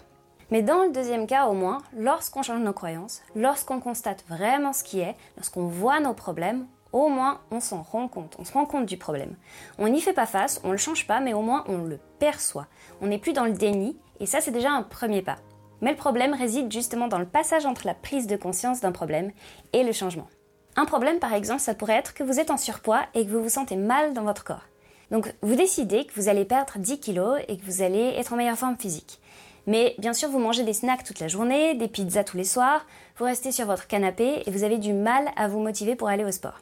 Mais 0.50 0.62
dans 0.62 0.84
le 0.84 0.92
deuxième 0.92 1.28
cas 1.28 1.46
au 1.46 1.54
moins, 1.54 1.82
lorsqu'on 1.96 2.44
change 2.44 2.62
nos 2.62 2.74
croyances, 2.74 3.22
lorsqu'on 3.36 3.80
constate 3.80 4.26
vraiment 4.28 4.74
ce 4.74 4.84
qui 4.84 5.00
est, 5.00 5.16
lorsqu'on 5.38 5.68
voit 5.68 6.02
nos 6.02 6.14
problèmes, 6.14 6.66
au 6.94 7.10
moins 7.10 7.42
on 7.52 7.60
s'en 7.60 7.82
rend 7.82 8.08
compte, 8.08 8.36
on 8.40 8.46
se 8.46 8.54
rend 8.54 8.66
compte 8.66 8.86
du 8.86 8.98
problème. 8.98 9.36
On 9.78 9.88
n'y 9.88 10.02
fait 10.02 10.14
pas 10.14 10.26
face, 10.26 10.62
on 10.64 10.68
ne 10.68 10.74
le 10.74 10.78
change 10.78 11.08
pas, 11.08 11.20
mais 11.20 11.34
au 11.34 11.42
moins 11.42 11.64
on 11.68 11.78
le 11.80 12.00
perçoit. 12.20 12.68
On 13.02 13.08
n'est 13.08 13.18
plus 13.18 13.34
dans 13.34 13.46
le 13.46 13.54
déni, 13.54 13.98
et 14.20 14.26
ça 14.26 14.42
c'est 14.42 14.52
déjà 14.52 14.72
un 14.72 14.84
premier 14.84 15.22
pas. 15.22 15.38
Mais 15.82 15.92
le 15.92 15.98
problème 15.98 16.34
réside 16.34 16.72
justement 16.72 17.08
dans 17.08 17.20
le 17.20 17.26
passage 17.26 17.66
entre 17.66 17.88
la 17.88 17.96
prise 17.96 18.28
de 18.28 18.36
conscience 18.36 18.82
d'un 18.82 18.92
problème 18.92 19.32
et 19.74 19.84
le 19.84 19.92
changement. 19.92 20.28
Un 20.76 20.86
problème 20.86 21.20
par 21.20 21.34
exemple, 21.34 21.62
ça 21.62 21.74
pourrait 21.74 21.98
être 21.98 22.14
que 22.14 22.24
vous 22.24 22.40
êtes 22.40 22.52
en 22.52 22.58
surpoids 22.58 23.04
et 23.14 23.26
que 23.26 23.32
vous 23.32 23.44
vous 23.44 23.50
sentez 23.50 23.76
mal 23.76 24.14
dans 24.14 24.24
votre 24.24 24.44
corps. 24.44 24.68
Donc 25.10 25.34
vous 25.42 25.56
décidez 25.56 26.06
que 26.06 26.14
vous 26.16 26.30
allez 26.30 26.46
perdre 26.46 26.78
10 26.78 27.00
kilos 27.00 27.40
et 27.48 27.58
que 27.58 27.66
vous 27.66 27.82
allez 27.82 28.14
être 28.18 28.32
en 28.34 28.38
meilleure 28.38 28.58
forme 28.58 28.78
physique. 28.78 29.20
Mais 29.68 29.96
bien 30.00 30.14
sûr, 30.14 30.30
vous 30.30 30.40
mangez 30.40 30.64
des 30.64 30.74
snacks 30.74 31.04
toute 31.04 31.20
la 31.20 31.28
journée, 31.28 31.76
des 31.76 31.88
pizzas 31.88 32.24
tous 32.24 32.38
les 32.38 32.44
soirs, 32.44 32.86
vous 33.18 33.26
restez 33.26 33.52
sur 33.52 33.66
votre 33.66 33.88
canapé 33.88 34.44
et 34.46 34.52
vous 34.52 34.64
avez 34.64 34.78
du 34.78 34.94
mal 34.94 35.30
à 35.36 35.48
vous 35.48 35.60
motiver 35.60 35.96
pour 35.96 36.08
aller 36.08 36.26
au 36.26 36.32
sport. 36.32 36.60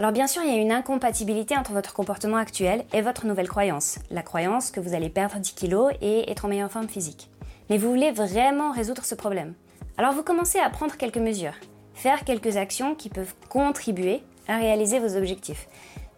Alors 0.00 0.12
bien 0.12 0.26
sûr, 0.26 0.42
il 0.42 0.48
y 0.48 0.58
a 0.58 0.62
une 0.62 0.72
incompatibilité 0.72 1.58
entre 1.58 1.72
votre 1.72 1.92
comportement 1.92 2.38
actuel 2.38 2.86
et 2.94 3.02
votre 3.02 3.26
nouvelle 3.26 3.50
croyance, 3.50 3.98
la 4.10 4.22
croyance 4.22 4.70
que 4.70 4.80
vous 4.80 4.94
allez 4.94 5.10
perdre 5.10 5.36
10 5.38 5.52
kilos 5.52 5.92
et 6.00 6.30
être 6.30 6.46
en 6.46 6.48
meilleure 6.48 6.70
forme 6.70 6.88
physique. 6.88 7.28
Mais 7.68 7.76
vous 7.76 7.90
voulez 7.90 8.10
vraiment 8.10 8.72
résoudre 8.72 9.04
ce 9.04 9.14
problème. 9.14 9.52
Alors 9.98 10.14
vous 10.14 10.22
commencez 10.22 10.58
à 10.58 10.70
prendre 10.70 10.96
quelques 10.96 11.18
mesures, 11.18 11.52
faire 11.92 12.24
quelques 12.24 12.56
actions 12.56 12.94
qui 12.94 13.10
peuvent 13.10 13.34
contribuer 13.50 14.22
à 14.48 14.56
réaliser 14.56 15.00
vos 15.00 15.18
objectifs. 15.18 15.68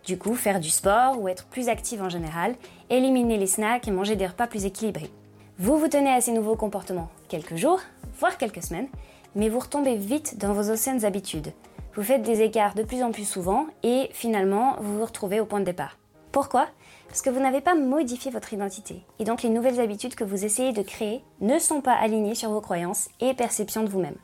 Du 0.06 0.16
coup, 0.16 0.36
faire 0.36 0.60
du 0.60 0.70
sport 0.70 1.20
ou 1.20 1.26
être 1.26 1.46
plus 1.46 1.68
active 1.68 2.04
en 2.04 2.08
général, 2.08 2.54
éliminer 2.88 3.36
les 3.36 3.48
snacks 3.48 3.88
et 3.88 3.90
manger 3.90 4.14
des 4.14 4.28
repas 4.28 4.46
plus 4.46 4.64
équilibrés. 4.64 5.10
Vous 5.58 5.76
vous 5.76 5.88
tenez 5.88 6.12
à 6.12 6.20
ces 6.20 6.30
nouveaux 6.30 6.54
comportements 6.54 7.10
quelques 7.28 7.56
jours, 7.56 7.80
voire 8.20 8.38
quelques 8.38 8.62
semaines, 8.62 8.88
mais 9.34 9.48
vous 9.48 9.58
retombez 9.58 9.96
vite 9.96 10.38
dans 10.38 10.52
vos 10.52 10.70
anciennes 10.70 11.04
habitudes, 11.04 11.52
vous 11.94 12.02
faites 12.02 12.22
des 12.22 12.40
écarts 12.40 12.74
de 12.74 12.82
plus 12.82 13.02
en 13.02 13.12
plus 13.12 13.28
souvent 13.28 13.66
et 13.82 14.08
finalement 14.12 14.76
vous 14.80 14.98
vous 14.98 15.04
retrouvez 15.04 15.40
au 15.40 15.44
point 15.44 15.60
de 15.60 15.66
départ. 15.66 15.98
Pourquoi? 16.30 16.68
Parce 17.08 17.20
que 17.20 17.28
vous 17.28 17.40
n'avez 17.40 17.60
pas 17.60 17.74
modifié 17.74 18.30
votre 18.30 18.54
identité. 18.54 19.02
Et 19.18 19.24
donc 19.24 19.42
les 19.42 19.50
nouvelles 19.50 19.80
habitudes 19.80 20.14
que 20.14 20.24
vous 20.24 20.46
essayez 20.46 20.72
de 20.72 20.80
créer 20.80 21.22
ne 21.40 21.58
sont 21.58 21.82
pas 21.82 21.92
alignées 21.92 22.34
sur 22.34 22.50
vos 22.50 22.62
croyances 22.62 23.10
et 23.20 23.34
perceptions 23.34 23.82
de 23.82 23.90
vous-même. 23.90 24.16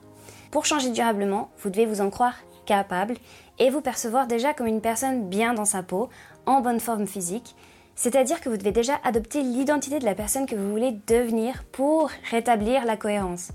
Pour 0.51 0.65
changer 0.65 0.91
durablement, 0.91 1.51
vous 1.59 1.69
devez 1.69 1.85
vous 1.85 2.01
en 2.01 2.09
croire 2.09 2.37
capable 2.65 3.15
et 3.59 3.69
vous 3.69 3.83
percevoir 3.83 4.27
déjà 4.27 4.55
comme 4.55 4.67
une 4.67 4.81
personne 4.81 5.29
bien 5.29 5.53
dans 5.53 5.67
sa 5.67 5.83
peau, 5.83 6.09
en 6.47 6.61
bonne 6.61 6.81
forme 6.81 7.07
physique. 7.07 7.55
C'est-à-dire 7.95 8.41
que 8.41 8.49
vous 8.49 8.57
devez 8.57 8.73
déjà 8.73 8.95
adopter 9.05 9.43
l'identité 9.43 9.99
de 9.99 10.05
la 10.05 10.15
personne 10.15 10.47
que 10.47 10.55
vous 10.57 10.71
voulez 10.71 10.93
devenir 11.07 11.65
pour 11.73 12.11
rétablir 12.31 12.87
la 12.87 12.97
cohérence. 12.97 13.51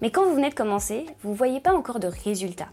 Mais 0.00 0.10
quand 0.10 0.24
vous 0.24 0.34
venez 0.34 0.50
de 0.50 0.54
commencer, 0.54 1.06
vous 1.22 1.30
ne 1.30 1.36
voyez 1.36 1.60
pas 1.60 1.74
encore 1.74 2.00
de 2.00 2.08
résultats. 2.08 2.70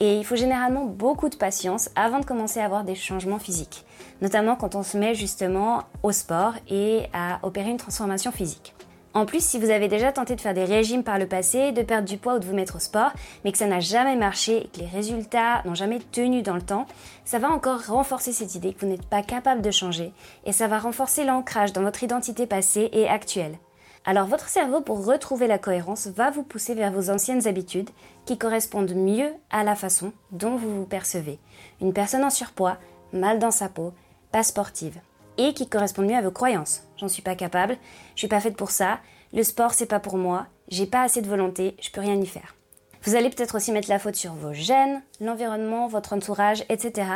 Et 0.00 0.16
il 0.16 0.24
faut 0.24 0.36
généralement 0.36 0.84
beaucoup 0.84 1.28
de 1.28 1.36
patience 1.36 1.90
avant 1.96 2.20
de 2.20 2.24
commencer 2.24 2.60
à 2.60 2.64
avoir 2.64 2.84
des 2.84 2.94
changements 2.94 3.38
physiques, 3.38 3.84
notamment 4.20 4.54
quand 4.54 4.74
on 4.74 4.82
se 4.82 4.96
met 4.96 5.14
justement 5.14 5.82
au 6.02 6.12
sport 6.12 6.54
et 6.68 7.02
à 7.12 7.40
opérer 7.42 7.70
une 7.70 7.78
transformation 7.78 8.30
physique. 8.30 8.74
En 9.14 9.26
plus, 9.26 9.44
si 9.44 9.58
vous 9.58 9.70
avez 9.70 9.88
déjà 9.88 10.12
tenté 10.12 10.36
de 10.36 10.40
faire 10.40 10.54
des 10.54 10.64
régimes 10.64 11.02
par 11.02 11.18
le 11.18 11.26
passé, 11.26 11.72
de 11.72 11.82
perdre 11.82 12.06
du 12.06 12.18
poids 12.18 12.36
ou 12.36 12.38
de 12.38 12.44
vous 12.44 12.54
mettre 12.54 12.76
au 12.76 12.78
sport, 12.78 13.10
mais 13.44 13.50
que 13.50 13.58
ça 13.58 13.66
n'a 13.66 13.80
jamais 13.80 14.14
marché 14.14 14.58
et 14.58 14.68
que 14.68 14.80
les 14.80 14.86
résultats 14.86 15.62
n'ont 15.64 15.74
jamais 15.74 15.98
tenu 16.12 16.42
dans 16.42 16.54
le 16.54 16.62
temps, 16.62 16.86
ça 17.24 17.38
va 17.38 17.50
encore 17.50 17.86
renforcer 17.86 18.32
cette 18.32 18.54
idée 18.54 18.74
que 18.74 18.80
vous 18.80 18.92
n'êtes 18.92 19.06
pas 19.06 19.22
capable 19.22 19.62
de 19.62 19.70
changer 19.70 20.12
et 20.44 20.52
ça 20.52 20.68
va 20.68 20.78
renforcer 20.78 21.24
l'ancrage 21.24 21.72
dans 21.72 21.82
votre 21.82 22.04
identité 22.04 22.46
passée 22.46 22.90
et 22.92 23.08
actuelle. 23.08 23.58
Alors 24.04 24.26
votre 24.26 24.48
cerveau, 24.48 24.80
pour 24.80 25.04
retrouver 25.04 25.46
la 25.46 25.58
cohérence, 25.58 26.06
va 26.06 26.30
vous 26.30 26.42
pousser 26.42 26.74
vers 26.74 26.92
vos 26.92 27.10
anciennes 27.10 27.46
habitudes 27.46 27.90
qui 28.24 28.38
correspondent 28.38 28.94
mieux 28.94 29.32
à 29.50 29.64
la 29.64 29.74
façon 29.74 30.12
dont 30.30 30.56
vous 30.56 30.74
vous 30.74 30.86
percevez. 30.86 31.38
Une 31.80 31.92
personne 31.92 32.24
en 32.24 32.30
surpoids, 32.30 32.78
mal 33.12 33.38
dans 33.38 33.50
sa 33.50 33.68
peau, 33.68 33.92
pas 34.32 34.42
sportive. 34.42 34.98
Et 35.36 35.54
qui 35.54 35.68
correspondent 35.68 36.08
mieux 36.08 36.16
à 36.16 36.22
vos 36.22 36.30
croyances. 36.30 36.82
J'en 36.96 37.08
suis 37.08 37.22
pas 37.22 37.36
capable, 37.36 37.76
je 38.14 38.20
suis 38.20 38.28
pas 38.28 38.40
faite 38.40 38.56
pour 38.56 38.70
ça, 38.70 38.98
le 39.32 39.42
sport 39.42 39.74
c'est 39.74 39.86
pas 39.86 40.00
pour 40.00 40.16
moi, 40.16 40.46
j'ai 40.68 40.86
pas 40.86 41.02
assez 41.02 41.22
de 41.22 41.28
volonté, 41.28 41.76
je 41.80 41.90
peux 41.90 42.00
rien 42.00 42.20
y 42.20 42.26
faire. 42.26 42.56
Vous 43.02 43.14
allez 43.14 43.30
peut-être 43.30 43.54
aussi 43.56 43.70
mettre 43.70 43.88
la 43.88 43.98
faute 43.98 44.16
sur 44.16 44.32
vos 44.34 44.52
gènes, 44.52 45.02
l'environnement, 45.20 45.86
votre 45.86 46.12
entourage, 46.12 46.64
etc. 46.68 47.08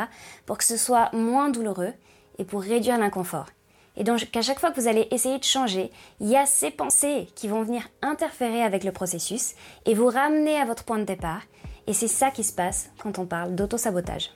pour 0.45 0.57
que 0.57 0.63
ce 0.63 0.77
soit 0.77 1.13
moins 1.13 1.49
douloureux 1.49 1.93
et 2.37 2.45
pour 2.45 2.61
réduire 2.61 2.97
l'inconfort. 2.97 3.47
Et 3.95 4.03
donc 4.03 4.29
qu'à 4.31 4.41
chaque 4.41 4.59
fois 4.59 4.71
que 4.71 4.79
vous 4.81 4.87
allez 4.87 5.07
essayer 5.11 5.37
de 5.37 5.43
changer, 5.43 5.91
il 6.19 6.27
y 6.27 6.35
a 6.35 6.45
ces 6.45 6.71
pensées 6.71 7.27
qui 7.35 7.47
vont 7.47 7.63
venir 7.63 7.87
interférer 8.01 8.63
avec 8.63 8.83
le 8.83 8.91
processus 8.91 9.53
et 9.85 9.93
vous 9.93 10.07
ramener 10.07 10.57
à 10.57 10.65
votre 10.65 10.83
point 10.83 10.99
de 10.99 11.03
départ. 11.03 11.41
Et 11.87 11.93
c'est 11.93 12.07
ça 12.07 12.31
qui 12.31 12.43
se 12.43 12.53
passe 12.53 12.89
quand 12.99 13.19
on 13.19 13.25
parle 13.25 13.55
d'auto-sabotage. 13.55 14.31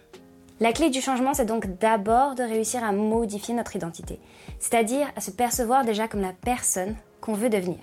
La 0.59 0.73
clé 0.73 0.89
du 0.89 1.01
changement, 1.01 1.33
c'est 1.33 1.45
donc 1.45 1.77
d'abord 1.77 2.35
de 2.35 2.43
réussir 2.43 2.83
à 2.83 2.91
modifier 2.91 3.53
notre 3.53 3.75
identité, 3.75 4.19
c'est-à-dire 4.59 5.07
à 5.15 5.21
se 5.21 5.31
percevoir 5.31 5.85
déjà 5.85 6.07
comme 6.07 6.21
la 6.21 6.33
personne 6.33 6.95
qu'on 7.21 7.33
veut 7.33 7.49
devenir. 7.49 7.77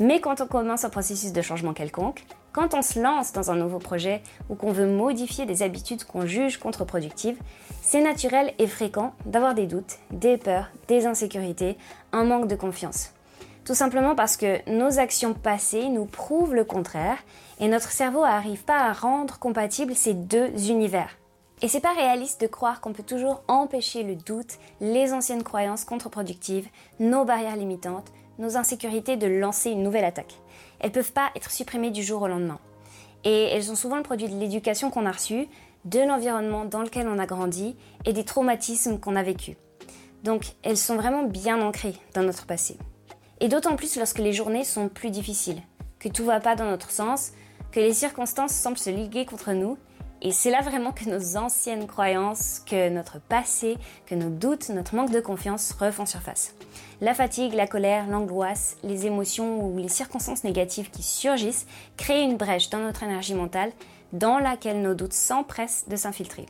Mais 0.00 0.20
quand 0.20 0.40
on 0.40 0.46
commence 0.46 0.84
un 0.84 0.90
processus 0.90 1.32
de 1.32 1.42
changement 1.42 1.74
quelconque, 1.74 2.24
quand 2.54 2.72
on 2.72 2.82
se 2.82 3.00
lance 3.00 3.32
dans 3.32 3.50
un 3.50 3.56
nouveau 3.56 3.80
projet 3.80 4.22
ou 4.48 4.54
qu'on 4.54 4.70
veut 4.70 4.86
modifier 4.86 5.44
des 5.44 5.62
habitudes 5.62 6.04
qu'on 6.04 6.24
juge 6.24 6.58
contre-productives, 6.58 7.36
c'est 7.82 8.00
naturel 8.00 8.54
et 8.58 8.68
fréquent 8.68 9.12
d'avoir 9.26 9.54
des 9.54 9.66
doutes, 9.66 9.98
des 10.12 10.38
peurs, 10.38 10.70
des 10.86 11.06
insécurités, 11.06 11.76
un 12.12 12.24
manque 12.24 12.46
de 12.46 12.54
confiance. 12.54 13.10
Tout 13.64 13.74
simplement 13.74 14.14
parce 14.14 14.36
que 14.36 14.58
nos 14.70 15.00
actions 15.00 15.34
passées 15.34 15.88
nous 15.88 16.04
prouvent 16.04 16.54
le 16.54 16.64
contraire 16.64 17.18
et 17.58 17.66
notre 17.66 17.90
cerveau 17.90 18.22
n'arrive 18.22 18.64
pas 18.64 18.84
à 18.84 18.92
rendre 18.92 19.38
compatibles 19.40 19.96
ces 19.96 20.14
deux 20.14 20.70
univers. 20.70 21.10
Et 21.60 21.66
c'est 21.66 21.80
pas 21.80 21.94
réaliste 21.94 22.40
de 22.40 22.46
croire 22.46 22.80
qu'on 22.80 22.92
peut 22.92 23.02
toujours 23.02 23.42
empêcher 23.48 24.04
le 24.04 24.14
doute, 24.14 24.58
les 24.80 25.12
anciennes 25.12 25.42
croyances 25.42 25.84
contre-productives, 25.84 26.68
nos 27.00 27.24
barrières 27.24 27.56
limitantes, 27.56 28.12
nos 28.38 28.56
insécurités 28.56 29.16
de 29.16 29.26
lancer 29.26 29.70
une 29.70 29.82
nouvelle 29.82 30.04
attaque. 30.04 30.34
Elles 30.80 30.92
peuvent 30.92 31.12
pas 31.12 31.30
être 31.36 31.50
supprimées 31.50 31.90
du 31.90 32.02
jour 32.02 32.22
au 32.22 32.28
lendemain. 32.28 32.58
Et 33.24 33.44
elles 33.44 33.64
sont 33.64 33.76
souvent 33.76 33.96
le 33.96 34.02
produit 34.02 34.28
de 34.28 34.38
l'éducation 34.38 34.90
qu'on 34.90 35.06
a 35.06 35.12
reçue, 35.12 35.48
de 35.84 36.00
l'environnement 36.00 36.64
dans 36.64 36.82
lequel 36.82 37.08
on 37.08 37.18
a 37.18 37.26
grandi 37.26 37.76
et 38.04 38.12
des 38.12 38.24
traumatismes 38.24 38.98
qu'on 38.98 39.16
a 39.16 39.22
vécus. 39.22 39.56
Donc 40.22 40.44
elles 40.62 40.76
sont 40.76 40.96
vraiment 40.96 41.24
bien 41.24 41.60
ancrées 41.60 41.96
dans 42.14 42.22
notre 42.22 42.46
passé. 42.46 42.78
Et 43.40 43.48
d'autant 43.48 43.76
plus 43.76 43.96
lorsque 43.96 44.18
les 44.18 44.32
journées 44.32 44.64
sont 44.64 44.88
plus 44.88 45.10
difficiles, 45.10 45.60
que 45.98 46.08
tout 46.08 46.24
va 46.24 46.40
pas 46.40 46.56
dans 46.56 46.64
notre 46.64 46.90
sens, 46.90 47.32
que 47.72 47.80
les 47.80 47.92
circonstances 47.92 48.52
semblent 48.52 48.78
se 48.78 48.90
liguer 48.90 49.26
contre 49.26 49.52
nous 49.52 49.76
et 50.24 50.32
c'est 50.32 50.50
là 50.50 50.62
vraiment 50.62 50.90
que 50.90 51.04
nos 51.04 51.36
anciennes 51.36 51.86
croyances, 51.86 52.62
que 52.64 52.88
notre 52.88 53.20
passé, 53.20 53.76
que 54.06 54.14
nos 54.14 54.30
doutes, 54.30 54.70
notre 54.70 54.94
manque 54.94 55.10
de 55.10 55.20
confiance 55.20 55.72
refont 55.78 56.06
surface. 56.06 56.54
La 57.04 57.12
fatigue, 57.12 57.52
la 57.52 57.66
colère, 57.66 58.06
l'angoisse, 58.06 58.78
les 58.82 59.04
émotions 59.04 59.62
ou 59.62 59.76
les 59.76 59.90
circonstances 59.90 60.42
négatives 60.42 60.90
qui 60.90 61.02
surgissent 61.02 61.66
créent 61.98 62.24
une 62.24 62.38
brèche 62.38 62.70
dans 62.70 62.78
notre 62.78 63.02
énergie 63.02 63.34
mentale 63.34 63.72
dans 64.14 64.38
laquelle 64.38 64.80
nos 64.80 64.94
doutes 64.94 65.12
s'empressent 65.12 65.84
de 65.86 65.96
s'infiltrer. 65.96 66.46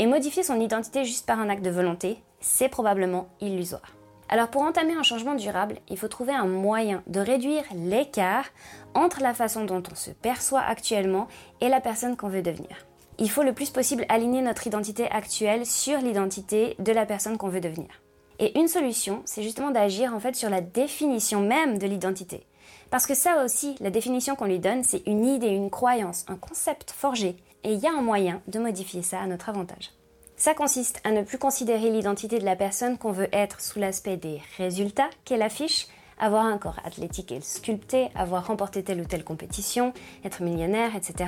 Et 0.00 0.08
modifier 0.08 0.42
son 0.42 0.58
identité 0.58 1.04
juste 1.04 1.26
par 1.26 1.38
un 1.38 1.48
acte 1.48 1.64
de 1.64 1.70
volonté, 1.70 2.18
c'est 2.40 2.68
probablement 2.68 3.28
illusoire. 3.40 3.94
Alors 4.28 4.48
pour 4.48 4.62
entamer 4.62 4.94
un 4.94 5.04
changement 5.04 5.36
durable, 5.36 5.76
il 5.88 5.96
faut 5.96 6.08
trouver 6.08 6.32
un 6.32 6.46
moyen 6.46 7.04
de 7.06 7.20
réduire 7.20 7.62
l'écart 7.72 8.46
entre 8.94 9.22
la 9.22 9.32
façon 9.32 9.64
dont 9.64 9.84
on 9.92 9.94
se 9.94 10.10
perçoit 10.10 10.62
actuellement 10.62 11.28
et 11.60 11.68
la 11.68 11.80
personne 11.80 12.16
qu'on 12.16 12.28
veut 12.28 12.42
devenir 12.42 12.84
il 13.18 13.30
faut 13.30 13.44
le 13.44 13.52
plus 13.52 13.70
possible 13.70 14.04
aligner 14.08 14.42
notre 14.42 14.66
identité 14.66 15.08
actuelle 15.08 15.66
sur 15.66 15.98
l'identité 15.98 16.74
de 16.80 16.90
la 16.90 17.06
personne 17.06 17.36
qu'on 17.36 17.48
veut 17.48 17.60
devenir. 17.60 18.03
Et 18.38 18.58
une 18.58 18.68
solution, 18.68 19.22
c'est 19.24 19.42
justement 19.42 19.70
d'agir 19.70 20.14
en 20.14 20.20
fait 20.20 20.36
sur 20.36 20.50
la 20.50 20.60
définition 20.60 21.40
même 21.40 21.78
de 21.78 21.86
l'identité. 21.86 22.46
Parce 22.90 23.06
que 23.06 23.14
ça 23.14 23.44
aussi, 23.44 23.76
la 23.80 23.90
définition 23.90 24.36
qu'on 24.36 24.46
lui 24.46 24.58
donne, 24.58 24.84
c'est 24.84 25.02
une 25.06 25.24
idée, 25.26 25.48
une 25.48 25.70
croyance, 25.70 26.24
un 26.28 26.36
concept 26.36 26.90
forgé. 26.90 27.36
Et 27.64 27.72
il 27.72 27.78
y 27.78 27.86
a 27.86 27.92
un 27.92 28.02
moyen 28.02 28.42
de 28.46 28.58
modifier 28.58 29.02
ça 29.02 29.20
à 29.20 29.26
notre 29.26 29.48
avantage. 29.48 29.90
Ça 30.36 30.54
consiste 30.54 31.00
à 31.04 31.10
ne 31.10 31.22
plus 31.22 31.38
considérer 31.38 31.90
l'identité 31.90 32.38
de 32.38 32.44
la 32.44 32.56
personne 32.56 32.98
qu'on 32.98 33.12
veut 33.12 33.28
être 33.32 33.60
sous 33.60 33.78
l'aspect 33.78 34.16
des 34.16 34.40
résultats 34.58 35.10
qu'elle 35.24 35.42
affiche, 35.42 35.86
avoir 36.18 36.44
un 36.44 36.58
corps 36.58 36.80
athlétique 36.84 37.32
et 37.32 37.40
sculpté, 37.40 38.08
avoir 38.14 38.46
remporté 38.46 38.82
telle 38.82 39.00
ou 39.00 39.04
telle 39.04 39.24
compétition, 39.24 39.92
être 40.24 40.42
millionnaire, 40.42 40.94
etc 40.96 41.26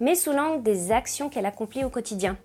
mais 0.00 0.14
sous 0.14 0.32
l'angle 0.32 0.62
des 0.62 0.92
actions 0.92 1.28
qu'elle 1.28 1.46
accomplit 1.46 1.84
au 1.84 1.90
quotidien. 1.90 2.36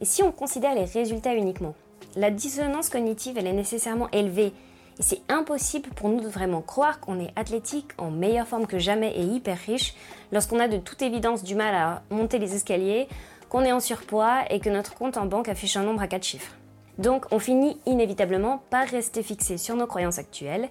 Et 0.00 0.04
si 0.04 0.22
on 0.22 0.32
considère 0.32 0.74
les 0.74 0.84
résultats 0.84 1.34
uniquement, 1.34 1.74
la 2.16 2.30
dissonance 2.30 2.88
cognitive, 2.88 3.38
elle 3.38 3.46
est 3.46 3.52
nécessairement 3.52 4.10
élevée. 4.10 4.52
Et 4.98 5.02
c'est 5.02 5.22
impossible 5.28 5.90
pour 5.90 6.08
nous 6.08 6.20
de 6.20 6.28
vraiment 6.28 6.60
croire 6.60 7.00
qu'on 7.00 7.20
est 7.20 7.32
athlétique, 7.36 7.92
en 7.98 8.10
meilleure 8.10 8.46
forme 8.46 8.66
que 8.66 8.78
jamais 8.78 9.16
et 9.16 9.22
hyper 9.22 9.58
riche, 9.66 9.94
lorsqu'on 10.32 10.60
a 10.60 10.68
de 10.68 10.76
toute 10.76 11.02
évidence 11.02 11.42
du 11.42 11.54
mal 11.54 11.74
à 11.74 12.02
monter 12.10 12.38
les 12.38 12.54
escaliers, 12.54 13.08
qu'on 13.48 13.64
est 13.64 13.72
en 13.72 13.80
surpoids 13.80 14.44
et 14.50 14.60
que 14.60 14.70
notre 14.70 14.94
compte 14.94 15.16
en 15.16 15.26
banque 15.26 15.48
affiche 15.48 15.76
un 15.76 15.82
nombre 15.82 16.02
à 16.02 16.06
4 16.06 16.22
chiffres. 16.22 16.54
Donc 16.98 17.24
on 17.30 17.38
finit 17.38 17.78
inévitablement 17.86 18.62
par 18.70 18.86
rester 18.86 19.22
fixé 19.22 19.56
sur 19.56 19.74
nos 19.74 19.86
croyances 19.86 20.18
actuelles. 20.18 20.68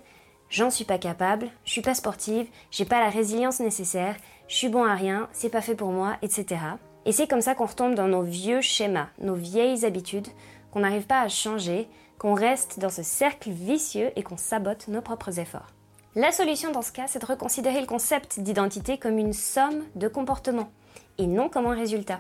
J'en 0.50 0.70
suis 0.70 0.86
pas 0.86 0.98
capable, 0.98 1.48
je 1.66 1.72
suis 1.72 1.82
pas 1.82 1.96
sportive, 1.96 2.48
j'ai 2.72 2.86
pas 2.86 3.00
la 3.00 3.10
résilience 3.10 3.60
nécessaire, 3.60 4.16
je 4.48 4.56
suis 4.56 4.70
bon 4.70 4.84
à 4.84 4.96
rien, 4.96 5.28
c'est 5.32 5.50
pas 5.50 5.62
fait 5.62 5.76
pour 5.76 5.92
moi, 5.92 6.18
etc. 6.22 6.62
Et 7.06 7.12
c'est 7.12 7.28
comme 7.28 7.42
ça 7.42 7.56
qu'on 7.56 7.66
retombe 7.66 7.96
dans 7.96 8.08
nos 8.08 8.22
vieux 8.22 8.62
schémas, 8.62 9.08
nos 9.20 9.36
vieilles 9.36 9.86
habitudes, 9.86 10.28
qu'on 10.72 10.82
n'arrive 10.82 11.08
pas 11.08 11.22
à 11.22 11.30
changer, 11.30 11.88
qu'on 12.18 12.34
reste 12.34 12.80
dans 12.80 12.90
ce 12.90 13.04
cercle 13.04 13.50
vicieux 13.50 14.12
et 14.16 14.24
qu'on 14.24 14.38
sabote 14.38 14.88
nos 14.88 15.02
propres 15.02 15.40
efforts. 15.40 15.68
La 16.16 16.32
solution 16.32 16.72
dans 16.72 16.82
ce 16.82 16.92
cas, 16.92 17.08
c'est 17.08 17.20
de 17.20 17.26
reconsidérer 17.26 17.80
le 17.80 17.88
concept 17.88 18.40
d'identité 18.40 18.98
comme 18.98 19.18
une 19.18 19.34
somme 19.34 19.84
de 19.96 20.08
comportements 20.08 20.72
et 21.18 21.28
non 21.28 21.50
comme 21.50 21.68
un 21.68 21.76
résultat. 21.76 22.20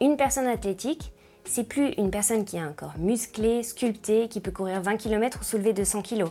Une 0.00 0.16
personne 0.16 0.46
athlétique, 0.46 1.12
c'est 1.44 1.64
plus 1.64 1.90
une 1.98 2.10
personne 2.10 2.44
qui 2.44 2.58
a 2.58 2.62
un 2.62 2.72
corps 2.72 2.98
musclé, 2.98 3.62
sculpté, 3.62 4.28
qui 4.28 4.40
peut 4.40 4.50
courir 4.50 4.80
20 4.80 4.96
km 4.96 5.38
ou 5.40 5.44
soulever 5.44 5.72
200 5.72 6.02
kg. 6.02 6.24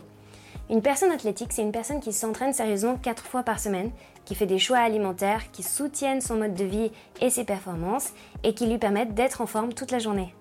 Une 0.70 0.82
personne 0.82 1.12
athlétique, 1.12 1.52
c'est 1.52 1.62
une 1.62 1.72
personne 1.72 2.00
qui 2.00 2.12
s'entraîne 2.12 2.52
sérieusement 2.52 2.96
4 2.96 3.24
fois 3.24 3.42
par 3.42 3.60
semaine, 3.60 3.90
qui 4.24 4.34
fait 4.34 4.46
des 4.46 4.58
choix 4.58 4.78
alimentaires 4.78 5.50
qui 5.52 5.62
soutiennent 5.62 6.20
son 6.20 6.36
mode 6.36 6.54
de 6.54 6.64
vie 6.64 6.90
et 7.20 7.30
ses 7.30 7.44
performances 7.44 8.12
et 8.42 8.54
qui 8.54 8.66
lui 8.66 8.78
permettent 8.78 9.14
d'être 9.14 9.40
en 9.40 9.46
forme 9.46 9.74
toute 9.74 9.90
la 9.90 9.98
journée. 9.98 10.34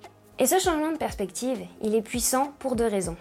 Et 0.43 0.45
ce 0.45 0.59
changement 0.59 0.91
de 0.91 0.97
perspective, 0.97 1.65
il 1.81 1.95
est 1.95 2.01
puissant 2.01 2.51
pour 2.59 2.75
deux 2.75 2.85
raisons. 2.85 3.15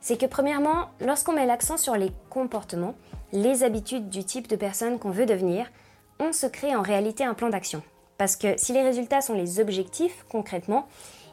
C'est 0.00 0.16
que 0.16 0.26
premièrement, 0.26 0.90
lorsqu'on 1.00 1.32
met 1.32 1.44
l'accent 1.44 1.76
sur 1.76 1.96
les 1.96 2.12
comportements, 2.30 2.94
les 3.32 3.64
habitudes 3.64 4.08
du 4.10 4.22
type 4.22 4.46
de 4.46 4.54
personne 4.54 5.00
qu'on 5.00 5.10
veut 5.10 5.26
devenir, 5.26 5.72
on 6.20 6.32
se 6.32 6.46
crée 6.46 6.76
en 6.76 6.82
réalité 6.82 7.24
un 7.24 7.34
plan 7.34 7.48
d'action. 7.48 7.82
Parce 8.16 8.36
que 8.36 8.54
si 8.58 8.72
les 8.72 8.82
résultats 8.82 9.22
sont 9.22 9.34
les 9.34 9.58
objectifs, 9.58 10.24
concrètement, 10.30 10.86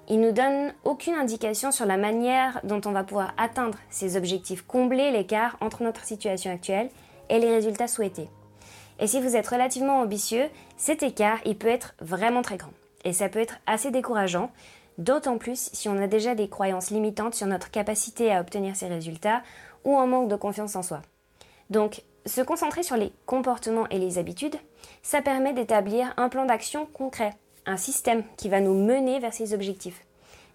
il 0.08 0.20
nous 0.20 0.32
donne 0.32 0.74
aucune 0.84 1.14
indication 1.14 1.72
sur 1.72 1.86
la 1.86 1.98
manière 1.98 2.60
dont 2.64 2.82
on 2.86 2.92
va 2.92 3.04
pouvoir 3.04 3.36
atteindre 3.38 3.78
ces 3.92 4.18
objectifs, 4.18 4.64
combler 4.64 5.12
l'écart 5.12 5.58
entre 5.62 5.84
notre 5.84 6.06
situation 6.06 6.52
actuelle 6.52 6.90
et 7.30 7.38
les 7.38 7.54
résultats 7.54 7.88
souhaités. 7.88 8.30
Et 9.00 9.06
si 9.06 9.22
vous 9.22 9.36
êtes 9.36 9.48
relativement 9.48 10.00
ambitieux, 10.00 10.48
cet 10.76 11.04
écart, 11.04 11.38
il 11.46 11.56
peut 11.56 11.68
être 11.68 11.94
vraiment 12.02 12.42
très 12.42 12.58
grand. 12.58 12.74
Et 13.06 13.14
ça 13.14 13.30
peut 13.30 13.40
être 13.40 13.60
assez 13.68 13.92
décourageant, 13.92 14.52
d'autant 15.00 15.40
plus 15.40 15.72
si 15.74 15.90
on 15.90 15.98
a 15.98 16.06
déjà 16.06 16.36
des 16.36 16.48
croyances 16.48 16.92
limitantes 16.92 17.34
sur 17.34 17.48
notre 17.48 17.72
capacité 17.72 18.32
à 18.32 18.42
obtenir 18.42 18.76
ces 18.76 18.88
résultats 18.88 19.42
ou 19.84 19.98
un 19.98 20.06
manque 20.06 20.30
de 20.30 20.36
confiance 20.36 20.76
en 20.76 20.84
soi. 20.84 21.02
Donc, 21.72 22.04
se 22.28 22.42
concentrer 22.42 22.84
sur 22.84 22.98
les 22.98 23.12
comportements 23.26 23.88
et 23.90 23.98
les 23.98 24.20
habitudes, 24.20 24.58
ça 25.02 25.22
permet 25.22 25.54
d'établir 25.54 26.14
un 26.18 26.30
plan 26.30 26.46
d'action 26.46 26.86
concret 26.86 27.34
un 27.66 27.78
système 27.78 28.24
qui 28.36 28.50
va 28.50 28.62
nous 28.62 28.74
mener 28.74 29.20
vers 29.20 29.34
ces 29.34 29.54
objectifs. 29.54 30.06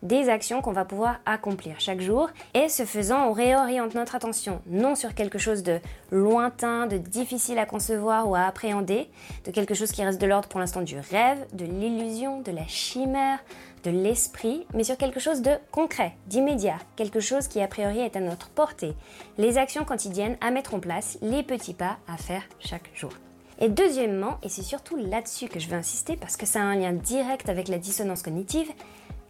Des 0.02 0.28
actions 0.28 0.60
qu'on 0.60 0.72
va 0.72 0.84
pouvoir 0.84 1.20
accomplir 1.24 1.76
chaque 1.78 2.00
jour 2.00 2.28
et 2.52 2.68
ce 2.68 2.84
faisant, 2.84 3.28
on 3.28 3.32
réoriente 3.32 3.94
notre 3.94 4.14
attention 4.14 4.60
non 4.66 4.96
sur 4.96 5.14
quelque 5.14 5.38
chose 5.38 5.62
de 5.62 5.78
lointain, 6.10 6.86
de 6.86 6.98
difficile 6.98 7.58
à 7.58 7.64
concevoir 7.64 8.28
ou 8.28 8.34
à 8.34 8.42
appréhender, 8.42 9.08
de 9.46 9.50
quelque 9.50 9.74
chose 9.74 9.92
qui 9.92 10.04
reste 10.04 10.20
de 10.20 10.26
l'ordre 10.26 10.48
pour 10.48 10.60
l'instant 10.60 10.82
du 10.82 10.98
rêve, 10.98 11.46
de 11.54 11.64
l'illusion, 11.64 12.42
de 12.42 12.52
la 12.52 12.66
chimère, 12.66 13.38
de 13.84 13.90
l'esprit, 13.90 14.66
mais 14.74 14.84
sur 14.84 14.96
quelque 14.96 15.20
chose 15.20 15.42
de 15.42 15.52
concret, 15.70 16.16
d'immédiat, 16.26 16.78
quelque 16.96 17.20
chose 17.20 17.46
qui 17.46 17.60
a 17.60 17.68
priori 17.68 18.00
est 18.00 18.16
à 18.16 18.20
notre 18.20 18.48
portée, 18.48 18.94
les 19.38 19.58
actions 19.58 19.84
quotidiennes 19.84 20.36
à 20.40 20.50
mettre 20.50 20.74
en 20.74 20.80
place, 20.80 21.18
les 21.22 21.42
petits 21.42 21.74
pas 21.74 21.98
à 22.08 22.16
faire 22.16 22.42
chaque 22.58 22.90
jour. 22.94 23.12
Et 23.60 23.68
deuxièmement, 23.68 24.38
et 24.42 24.48
c'est 24.48 24.62
surtout 24.62 24.96
là-dessus 24.96 25.48
que 25.48 25.60
je 25.60 25.68
veux 25.68 25.76
insister 25.76 26.16
parce 26.16 26.36
que 26.36 26.46
ça 26.46 26.60
a 26.60 26.64
un 26.64 26.74
lien 26.74 26.92
direct 26.92 27.48
avec 27.48 27.68
la 27.68 27.78
dissonance 27.78 28.22
cognitive, 28.22 28.72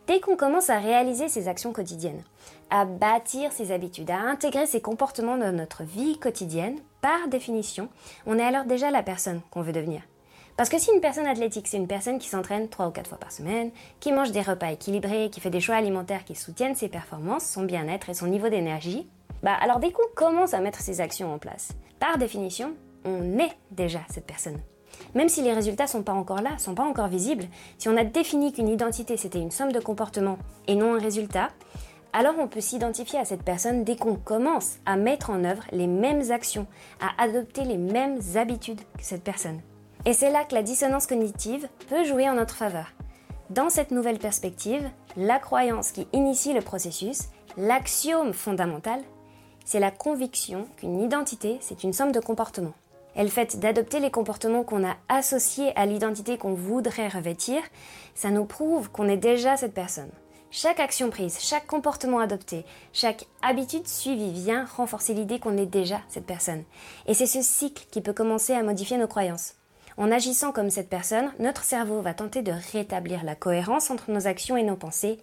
dès 0.07 0.21
qu'on 0.21 0.37
commence 0.37 0.71
à 0.71 0.79
réaliser 0.79 1.29
ces 1.29 1.49
actions 1.49 1.73
quotidiennes, 1.73 2.23
à 2.71 2.85
bâtir 2.85 3.53
ses 3.53 3.73
habitudes, 3.73 4.11
à 4.11 4.21
intégrer 4.21 4.67
ces 4.67 4.81
comportements 4.81 5.37
dans 5.37 5.53
notre 5.53 5.83
vie 5.83 6.19
quotidienne, 6.19 6.79
par 7.01 7.29
définition, 7.29 7.89
on 8.27 8.39
est 8.39 8.45
alors 8.45 8.65
déjà 8.65 8.91
la 8.91 9.03
personne 9.03 9.41
qu'on 9.51 9.63
veut 9.63 9.73
devenir. 9.73 10.01
Parce 10.57 10.69
que 10.69 10.79
si 10.79 10.93
une 10.93 11.01
personne 11.01 11.27
athlétique, 11.27 11.67
c'est 11.67 11.77
une 11.77 11.89
personne 11.89 12.21
qui 12.21 12.29
s'entraîne 12.29 12.69
3 12.69 12.87
ou 12.87 12.91
4 12.93 13.09
fois 13.09 13.19
par 13.19 13.33
semaine, 13.33 13.73
qui 13.99 14.13
mange 14.13 14.31
des 14.31 14.41
repas 14.41 14.71
équilibrés, 14.71 15.29
qui 15.31 15.41
fait 15.41 15.51
des 15.51 15.61
choix 15.61 15.75
alimentaires 15.75 16.25
qui 16.25 16.37
soutiennent 16.37 16.77
ses 16.77 16.89
performances, 16.89 17.45
son 17.45 17.65
bien-être 17.65 18.09
et 18.09 18.15
son 18.15 18.29
niveau 18.29 18.49
d'énergie, 18.49 19.09
bah 19.43 19.55
alors 19.61 19.81
dès 19.81 19.91
qu'on 19.91 20.07
commence 20.15 20.55
à 20.55 20.61
mettre 20.61 20.81
ces 20.81 21.01
actions 21.01 21.35
en 21.35 21.39
place, 21.39 21.73
par 21.99 22.19
définition, 22.19 22.75
on 23.05 23.39
est 23.39 23.53
déjà 23.73 24.01
cette 24.09 24.27
personne. 24.27 24.61
Même 25.17 25.29
si 25.29 25.43
les 25.43 25.53
résultats 25.53 25.89
sont 25.89 26.05
pas 26.05 26.13
encore 26.13 26.41
là, 26.41 26.57
sont 26.59 26.77
pas 26.77 26.85
encore 26.85 27.09
visibles, 27.09 27.47
si 27.77 27.89
on 27.89 27.97
a 27.97 28.05
défini 28.05 28.53
qu'une 28.53 28.69
identité 28.69 29.17
c'était 29.17 29.41
une 29.41 29.51
somme 29.51 29.73
de 29.73 29.81
comportements 29.81 30.39
et 30.69 30.77
non 30.77 30.95
un 30.95 31.01
résultat, 31.01 31.51
alors 32.13 32.37
on 32.39 32.47
peut 32.47 32.61
s'identifier 32.61 33.19
à 33.19 33.25
cette 33.25 33.43
personne 33.43 33.83
dès 33.83 33.97
qu'on 33.97 34.15
commence 34.15 34.77
à 34.87 34.95
mettre 34.95 35.31
en 35.31 35.43
œuvre 35.43 35.65
les 35.73 35.89
mêmes 35.89 36.31
actions, 36.31 36.69
à 37.01 37.21
adopter 37.21 37.65
les 37.65 37.77
mêmes 37.77 38.21
habitudes 38.37 38.83
que 38.97 39.05
cette 39.05 39.25
personne. 39.25 39.61
Et 40.07 40.13
c'est 40.13 40.31
là 40.31 40.45
que 40.45 40.55
la 40.55 40.63
dissonance 40.63 41.07
cognitive 41.07 41.69
peut 41.89 42.05
jouer 42.05 42.29
en 42.29 42.35
notre 42.35 42.55
faveur. 42.55 42.93
Dans 43.51 43.71
cette 43.71 43.91
nouvelle 43.91 44.19
perspective, 44.19 44.89
la 45.17 45.39
croyance 45.39 45.93
qui 45.93 46.07
initie 46.13 46.53
le 46.53 46.61
processus, 46.61 47.25
l'axiome 47.57 48.33
fondamental, 48.33 49.01
c'est 49.65 49.81
la 49.81 49.91
conviction 49.91 50.67
qu'une 50.77 51.01
identité, 51.01 51.59
c'est 51.61 51.85
une 51.85 51.93
somme 51.93 52.13
de 52.13 52.21
comportements 52.21 52.75
et 53.17 53.23
le 53.23 53.29
fait 53.29 53.59
d'adopter 53.59 54.01
les 54.01 54.11
comportements 54.11 54.65
qu'on 54.65 54.87
a 54.87 54.97
associés 55.09 55.73
à 55.77 55.87
l'identité 55.87 56.39
qu'on 56.39 56.55
voudrait 56.55 57.09
revêtir, 57.09 57.63
ça 58.15 58.31
nous 58.31 58.45
prouve 58.45 58.91
qu'on 58.91 59.09
est 59.09 59.17
déjà 59.17 59.57
cette 59.57 59.75
personne. 59.75 60.11
Chaque 60.51 60.79
action 60.79 61.11
prise, 61.11 61.39
chaque 61.41 61.67
comportement 61.67 62.21
adopté, 62.21 62.65
chaque 62.93 63.27
habitude 63.43 63.89
suivie 63.89 64.33
vient 64.33 64.67
renforcer 64.77 65.13
l'idée 65.13 65.41
qu'on 65.41 65.57
est 65.57 65.67
déjà 65.67 66.01
cette 66.09 66.27
personne. 66.27 66.63
Et 67.07 67.15
c'est 67.15 67.27
ce 67.27 67.43
cycle 67.43 67.87
qui 67.91 68.01
peut 68.01 68.13
commencer 68.13 68.53
à 68.53 68.63
modifier 68.63 68.97
nos 68.97 69.09
croyances. 69.09 69.55
En 69.97 70.11
agissant 70.11 70.51
comme 70.51 70.71
cette 70.71 70.89
personne, 70.89 71.31
notre 71.39 71.63
cerveau 71.63 72.01
va 72.01 72.15
tenter 72.15 72.43
de 72.43 72.53
rétablir 72.73 73.23
la 73.23 73.37
cohérence 73.37 73.91
entre 73.91 74.11
nos 74.11 74.27
actions 74.27 74.57
et 74.57 74.65
nos 74.65 74.77
pensées, 74.77 75.19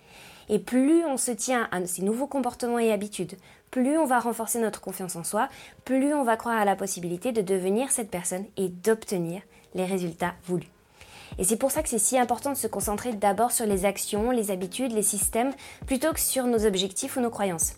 Et 0.50 0.60
plus 0.60 1.06
on 1.06 1.18
se 1.18 1.32
tient 1.32 1.70
à 1.72 1.86
ces 1.86 2.02
nouveaux 2.02 2.28
comportements 2.28 2.80
et 2.80 2.92
habitudes, 2.92 3.38
plus 3.70 3.98
on 3.98 4.06
va 4.06 4.20
renforcer 4.20 4.60
notre 4.60 4.82
confiance 4.82 5.16
en 5.16 5.24
soi, 5.24 5.48
plus 5.86 6.14
on 6.14 6.24
va 6.24 6.36
croire 6.36 6.60
à 6.60 6.66
la 6.66 6.76
possibilité 6.76 7.32
de 7.32 7.42
devenir 7.42 7.92
cette 7.92 8.12
personne 8.12 8.46
et 8.58 8.68
d'obtenir 8.68 9.42
les 9.76 9.86
résultats 9.86 10.34
voulus. 10.44 10.70
Et 11.38 11.46
c'est 11.46 11.56
pour 11.56 11.72
ça 11.72 11.82
que 11.82 11.88
c'est 11.88 12.00
si 12.00 12.18
important 12.18 12.52
de 12.52 12.58
se 12.58 12.68
concentrer 12.68 13.14
d'abord 13.14 13.52
sur 13.52 13.66
les 13.66 13.86
actions, 13.86 14.32
les 14.32 14.52
habitudes, 14.52 14.92
les 14.92 15.04
systèmes, 15.04 15.54
plutôt 15.86 16.12
que 16.12 16.20
sur 16.20 16.46
nos 16.46 16.66
objectifs 16.66 17.16
ou 17.16 17.22
nos 17.22 17.30
croyances. 17.30 17.76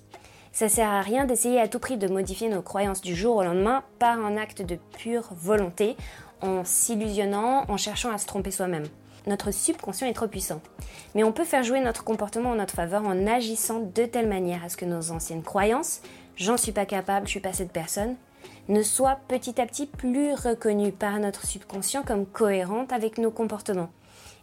Ça 0.52 0.70
sert 0.70 0.90
à 0.90 1.02
rien 1.02 1.26
d'essayer 1.26 1.60
à 1.60 1.68
tout 1.68 1.80
prix 1.80 1.98
de 1.98 2.08
modifier 2.08 2.50
nos 2.50 2.62
croyances 2.62 3.02
du 3.02 3.16
jour 3.16 3.38
au 3.38 3.44
lendemain 3.44 3.84
par 4.00 4.20
un 4.24 4.38
acte 4.38 4.62
de 4.62 4.78
pure 4.98 5.30
volonté, 5.32 5.96
en 6.44 6.64
s'illusionnant, 6.64 7.66
en 7.68 7.78
cherchant 7.78 8.12
à 8.12 8.20
se 8.20 8.28
tromper 8.28 8.52
soi-même. 8.52 8.86
Notre 9.26 9.52
subconscient 9.52 10.08
est 10.08 10.14
trop 10.14 10.28
puissant. 10.28 10.62
Mais 11.16 11.24
on 11.24 11.32
peut 11.32 11.46
faire 11.46 11.64
jouer 11.64 11.80
notre 11.80 12.04
comportement 12.04 12.52
en 12.52 12.56
notre 12.56 12.76
faveur 12.76 13.04
en 13.06 13.26
agissant 13.26 13.80
de 13.80 14.06
telle 14.06 14.28
manière 14.28 14.64
à 14.64 14.70
ce 14.70 14.78
que 14.78 14.86
nos 14.86 15.12
anciennes 15.12 15.44
croyances, 15.44 16.02
j'en 16.36 16.58
suis 16.58 16.74
pas 16.74 16.86
capable, 16.86 17.26
je 17.26 17.32
suis 17.32 17.40
pas 17.40 17.54
cette 17.54 17.72
personne, 17.72 18.16
ne 18.68 18.84
soit 18.84 19.20
petit 19.28 19.60
à 19.62 19.66
petit 19.66 19.86
plus 19.86 20.34
reconnue 20.34 20.92
par 20.92 21.20
notre 21.20 21.46
subconscient 21.46 22.04
comme 22.04 22.26
cohérente 22.26 22.92
avec 22.92 23.18
nos 23.18 23.32
comportements 23.32 23.90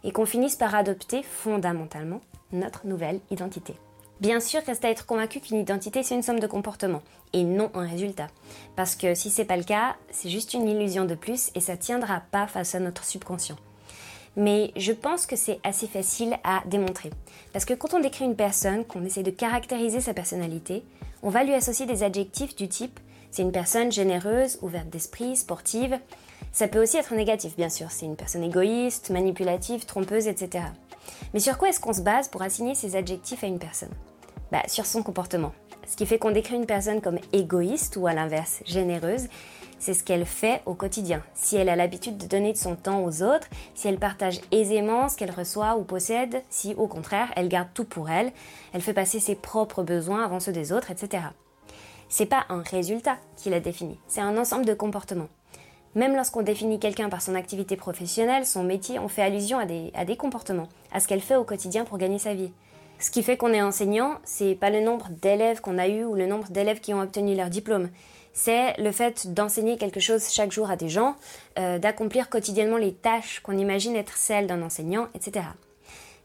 et 0.03 0.11
qu'on 0.11 0.25
finisse 0.25 0.55
par 0.55 0.73
adopter 0.73 1.21
fondamentalement 1.21 2.21
notre 2.51 2.87
nouvelle 2.87 3.19
identité. 3.29 3.75
Bien 4.21 4.39
sûr, 4.39 4.61
reste 4.65 4.85
à 4.85 4.89
être 4.89 5.05
convaincu 5.05 5.39
qu'une 5.39 5.57
identité 5.57 6.03
c'est 6.03 6.15
une 6.15 6.23
somme 6.23 6.39
de 6.39 6.47
comportements 6.47 7.01
et 7.33 7.43
non 7.43 7.71
un 7.73 7.87
résultat. 7.87 8.27
Parce 8.75 8.95
que 8.95 9.15
si 9.15 9.29
c'est 9.29 9.45
pas 9.45 9.57
le 9.57 9.63
cas, 9.63 9.95
c'est 10.11 10.29
juste 10.29 10.53
une 10.53 10.67
illusion 10.67 11.05
de 11.05 11.15
plus 11.15 11.51
et 11.55 11.59
ça 11.59 11.75
tiendra 11.75 12.21
pas 12.31 12.47
face 12.47 12.75
à 12.75 12.79
notre 12.79 13.03
subconscient. 13.03 13.57
Mais 14.37 14.71
je 14.77 14.93
pense 14.93 15.25
que 15.25 15.35
c'est 15.35 15.59
assez 15.63 15.87
facile 15.87 16.37
à 16.43 16.61
démontrer. 16.67 17.09
Parce 17.51 17.65
que 17.65 17.73
quand 17.73 17.93
on 17.93 17.99
décrit 17.99 18.23
une 18.23 18.35
personne, 18.35 18.85
qu'on 18.85 19.03
essaie 19.03 19.23
de 19.23 19.31
caractériser 19.31 19.99
sa 19.99 20.13
personnalité, 20.13 20.83
on 21.23 21.29
va 21.29 21.43
lui 21.43 21.53
associer 21.53 21.85
des 21.85 22.03
adjectifs 22.03 22.55
du 22.55 22.69
type 22.69 22.99
c'est 23.31 23.43
une 23.43 23.53
personne 23.53 23.91
généreuse, 23.91 24.59
ouverte 24.61 24.89
d'esprit, 24.89 25.37
sportive. 25.37 25.97
Ça 26.51 26.67
peut 26.67 26.83
aussi 26.83 26.97
être 26.97 27.13
négatif, 27.13 27.55
bien 27.55 27.69
sûr. 27.69 27.89
C'est 27.89 28.05
une 28.05 28.17
personne 28.17 28.43
égoïste, 28.43 29.09
manipulative, 29.09 29.85
trompeuse, 29.85 30.27
etc. 30.27 30.65
Mais 31.33 31.39
sur 31.39 31.57
quoi 31.57 31.69
est-ce 31.69 31.79
qu'on 31.79 31.93
se 31.93 32.01
base 32.01 32.27
pour 32.27 32.41
assigner 32.41 32.75
ces 32.75 32.97
adjectifs 32.97 33.43
à 33.45 33.47
une 33.47 33.59
personne? 33.59 33.93
Bah, 34.51 34.63
sur 34.67 34.85
son 34.85 35.01
comportement. 35.01 35.53
Ce 35.87 35.95
qui 35.95 36.05
fait 36.05 36.19
qu'on 36.19 36.31
décrit 36.31 36.55
une 36.55 36.65
personne 36.65 37.01
comme 37.01 37.19
égoïste 37.33 37.95
ou 37.95 38.05
à 38.05 38.13
l'inverse 38.13 38.61
généreuse, 38.65 39.27
c'est 39.79 39.93
ce 39.93 40.03
qu'elle 40.03 40.25
fait 40.25 40.61
au 40.65 40.75
quotidien. 40.75 41.23
Si 41.33 41.55
elle 41.55 41.69
a 41.69 41.75
l'habitude 41.75 42.17
de 42.17 42.27
donner 42.27 42.53
de 42.53 42.57
son 42.57 42.75
temps 42.75 43.03
aux 43.03 43.23
autres, 43.23 43.47
si 43.73 43.87
elle 43.87 43.97
partage 43.97 44.39
aisément 44.51 45.09
ce 45.09 45.17
qu'elle 45.17 45.31
reçoit 45.31 45.75
ou 45.77 45.83
possède, 45.83 46.43
si 46.49 46.75
au 46.75 46.87
contraire 46.87 47.29
elle 47.35 47.49
garde 47.49 47.69
tout 47.73 47.85
pour 47.85 48.09
elle, 48.09 48.31
elle 48.73 48.81
fait 48.81 48.93
passer 48.93 49.19
ses 49.19 49.35
propres 49.35 49.83
besoins 49.83 50.23
avant 50.23 50.39
ceux 50.39 50.51
des 50.51 50.71
autres, 50.71 50.91
etc. 50.91 51.23
C'est 52.09 52.27
pas 52.27 52.45
un 52.49 52.61
résultat 52.61 53.17
qui 53.37 53.49
la 53.49 53.59
définit, 53.59 53.99
c'est 54.07 54.21
un 54.21 54.37
ensemble 54.37 54.65
de 54.65 54.73
comportements. 54.73 55.29
Même 55.95 56.15
lorsqu'on 56.15 56.41
définit 56.41 56.79
quelqu'un 56.79 57.09
par 57.09 57.21
son 57.21 57.35
activité 57.35 57.75
professionnelle, 57.75 58.45
son 58.45 58.63
métier, 58.63 58.99
on 58.99 59.07
fait 59.07 59.23
allusion 59.23 59.57
à 59.57 59.65
des, 59.65 59.91
à 59.95 60.05
des 60.05 60.15
comportements, 60.15 60.69
à 60.93 60.99
ce 60.99 61.07
qu'elle 61.07 61.21
fait 61.21 61.35
au 61.35 61.43
quotidien 61.43 61.85
pour 61.85 61.97
gagner 61.97 62.19
sa 62.19 62.33
vie. 62.33 62.51
Ce 63.01 63.09
qui 63.09 63.23
fait 63.23 63.35
qu'on 63.35 63.51
est 63.51 63.63
enseignant, 63.63 64.19
c'est 64.23 64.53
pas 64.53 64.69
le 64.69 64.79
nombre 64.79 65.09
d'élèves 65.09 65.59
qu'on 65.59 65.79
a 65.79 65.87
eu 65.87 66.03
ou 66.03 66.13
le 66.13 66.27
nombre 66.27 66.49
d'élèves 66.51 66.81
qui 66.81 66.93
ont 66.93 67.01
obtenu 67.01 67.35
leur 67.35 67.49
diplôme. 67.49 67.89
C'est 68.31 68.79
le 68.79 68.91
fait 68.91 69.33
d'enseigner 69.33 69.77
quelque 69.77 69.99
chose 69.99 70.31
chaque 70.31 70.51
jour 70.51 70.69
à 70.69 70.75
des 70.75 70.87
gens, 70.87 71.15
euh, 71.57 71.79
d'accomplir 71.79 72.29
quotidiennement 72.29 72.77
les 72.77 72.93
tâches 72.93 73.39
qu'on 73.39 73.57
imagine 73.57 73.95
être 73.95 74.15
celles 74.17 74.45
d'un 74.45 74.61
enseignant, 74.61 75.07
etc. 75.15 75.47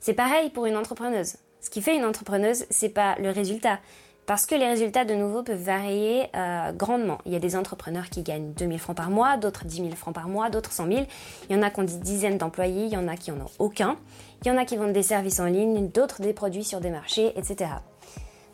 C'est 0.00 0.12
pareil 0.12 0.50
pour 0.50 0.66
une 0.66 0.76
entrepreneuse. 0.76 1.36
Ce 1.62 1.70
qui 1.70 1.80
fait 1.80 1.96
une 1.96 2.04
entrepreneuse, 2.04 2.66
c'est 2.68 2.90
pas 2.90 3.16
le 3.18 3.30
résultat, 3.30 3.80
parce 4.26 4.44
que 4.46 4.54
les 4.54 4.66
résultats, 4.66 5.04
de 5.04 5.14
nouveau, 5.14 5.42
peuvent 5.42 5.62
varier 5.62 6.24
euh, 6.34 6.72
grandement. 6.72 7.18
Il 7.26 7.32
y 7.32 7.36
a 7.36 7.38
des 7.38 7.54
entrepreneurs 7.54 8.10
qui 8.10 8.22
gagnent 8.22 8.52
2000 8.52 8.78
francs 8.78 8.96
par 8.96 9.10
mois, 9.10 9.36
d'autres 9.36 9.64
10 9.64 9.76
000 9.76 9.90
francs 9.90 10.14
par 10.14 10.28
mois, 10.28 10.50
d'autres 10.50 10.72
100 10.72 10.86
000. 10.88 11.06
Il 11.48 11.56
y 11.56 11.58
en 11.58 11.62
a 11.62 11.70
qui 11.70 11.80
ont 11.80 11.84
des 11.84 11.96
dizaines 11.96 12.36
d'employés, 12.36 12.86
il 12.86 12.92
y 12.92 12.96
en 12.96 13.06
a 13.06 13.16
qui 13.16 13.30
en 13.30 13.36
ont 13.36 13.50
aucun. 13.58 13.96
Il 14.42 14.48
y 14.48 14.50
en 14.50 14.56
a 14.56 14.64
qui 14.64 14.76
vendent 14.76 14.92
des 14.92 15.02
services 15.02 15.38
en 15.38 15.46
ligne, 15.46 15.88
d'autres 15.88 16.20
des 16.20 16.32
produits 16.32 16.64
sur 16.64 16.80
des 16.80 16.90
marchés, 16.90 17.32
etc. 17.36 17.70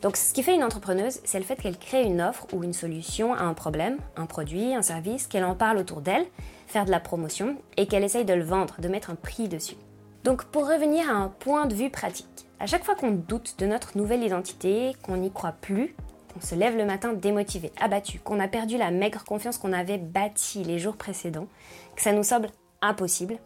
Donc 0.03 0.17
ce 0.17 0.33
qui 0.33 0.43
fait 0.43 0.53
une 0.53 0.63
entrepreneuse, 0.63 1.21
c'est 1.23 1.39
le 1.39 1.45
fait 1.45 1.55
qu'elle 1.55 1.77
crée 1.77 2.03
une 2.03 2.21
offre 2.21 2.45
ou 2.53 2.63
une 2.63 2.73
solution 2.73 3.33
à 3.33 3.43
un 3.43 3.53
problème, 3.53 3.97
un 4.17 4.25
produit, 4.25 4.75
un 4.75 4.81
service, 4.81 5.27
qu'elle 5.27 5.45
en 5.45 5.55
parle 5.55 5.77
autour 5.77 6.01
d'elle, 6.01 6.25
faire 6.67 6.85
de 6.85 6.91
la 6.91 6.99
promotion 6.99 7.55
et 7.77 7.87
qu'elle 7.87 8.03
essaye 8.03 8.25
de 8.25 8.33
le 8.33 8.43
vendre, 8.43 8.75
de 8.79 8.87
mettre 8.89 9.09
un 9.09 9.15
prix 9.15 9.47
dessus. 9.47 9.77
Donc 10.23 10.45
pour 10.45 10.67
revenir 10.67 11.09
à 11.09 11.13
un 11.13 11.27
point 11.27 11.65
de 11.65 11.75
vue 11.75 11.89
pratique, 11.89 12.47
à 12.59 12.65
chaque 12.65 12.85
fois 12.85 12.95
qu'on 12.95 13.11
doute 13.11 13.55
de 13.59 13.65
notre 13.65 13.97
nouvelle 13.97 14.23
identité, 14.23 14.93
qu'on 15.03 15.17
n'y 15.17 15.31
croit 15.31 15.51
plus, 15.51 15.95
qu'on 16.33 16.39
se 16.39 16.55
lève 16.55 16.77
le 16.77 16.85
matin 16.85 17.11
démotivé, 17.11 17.73
abattu, 17.79 18.19
qu'on 18.19 18.39
a 18.39 18.47
perdu 18.47 18.77
la 18.77 18.89
maigre 18.89 19.25
confiance 19.25 19.57
qu'on 19.57 19.73
avait 19.73 19.97
bâtie 19.97 20.63
les 20.63 20.79
jours 20.79 20.95
précédents, 20.95 21.47
que 21.95 22.01
ça 22.01 22.13
nous 22.13 22.23
semble 22.23 22.49
impossible, 22.81 23.37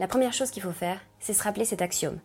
la 0.00 0.08
première 0.08 0.32
chose 0.32 0.50
qu'il 0.50 0.62
faut 0.62 0.72
faire, 0.72 1.00
c'est 1.20 1.34
se 1.34 1.42
rappeler 1.42 1.64
cet 1.64 1.82
axiome. 1.82 2.18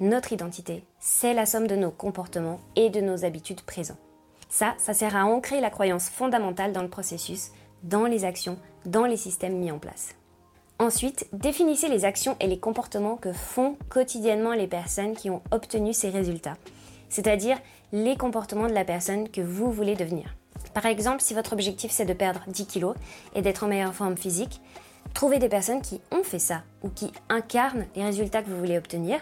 Notre 0.00 0.32
identité, 0.32 0.82
c'est 0.98 1.34
la 1.34 1.44
somme 1.44 1.66
de 1.66 1.76
nos 1.76 1.90
comportements 1.90 2.60
et 2.76 2.88
de 2.88 3.02
nos 3.02 3.26
habitudes 3.26 3.60
présents. 3.60 3.98
Ça, 4.48 4.74
ça 4.78 4.94
sert 4.94 5.14
à 5.14 5.26
ancrer 5.26 5.60
la 5.60 5.68
croyance 5.68 6.08
fondamentale 6.08 6.72
dans 6.72 6.82
le 6.82 6.88
processus, 6.88 7.50
dans 7.82 8.06
les 8.06 8.24
actions, 8.24 8.58
dans 8.86 9.04
les 9.04 9.18
systèmes 9.18 9.58
mis 9.58 9.70
en 9.70 9.78
place. 9.78 10.14
Ensuite, 10.80 11.26
définissez 11.34 11.88
les 11.88 12.06
actions 12.06 12.38
et 12.40 12.46
les 12.46 12.58
comportements 12.58 13.18
que 13.18 13.34
font 13.34 13.76
quotidiennement 13.90 14.54
les 14.54 14.66
personnes 14.66 15.14
qui 15.14 15.28
ont 15.28 15.42
obtenu 15.50 15.92
ces 15.92 16.08
résultats, 16.08 16.56
c'est-à-dire 17.10 17.58
les 17.92 18.16
comportements 18.16 18.66
de 18.66 18.72
la 18.72 18.86
personne 18.86 19.28
que 19.28 19.42
vous 19.42 19.70
voulez 19.70 19.94
devenir. 19.94 20.34
Par 20.72 20.86
exemple, 20.86 21.20
si 21.20 21.34
votre 21.34 21.52
objectif 21.52 21.90
c'est 21.90 22.06
de 22.06 22.14
perdre 22.14 22.40
10 22.46 22.64
kilos 22.64 22.96
et 23.34 23.42
d'être 23.42 23.62
en 23.62 23.68
meilleure 23.68 23.92
forme 23.92 24.16
physique, 24.16 24.62
trouvez 25.12 25.38
des 25.38 25.50
personnes 25.50 25.82
qui 25.82 26.00
ont 26.12 26.22
fait 26.22 26.38
ça 26.38 26.62
ou 26.82 26.88
qui 26.88 27.12
incarnent 27.28 27.84
les 27.94 28.04
résultats 28.04 28.42
que 28.42 28.48
vous 28.48 28.58
voulez 28.58 28.78
obtenir, 28.78 29.20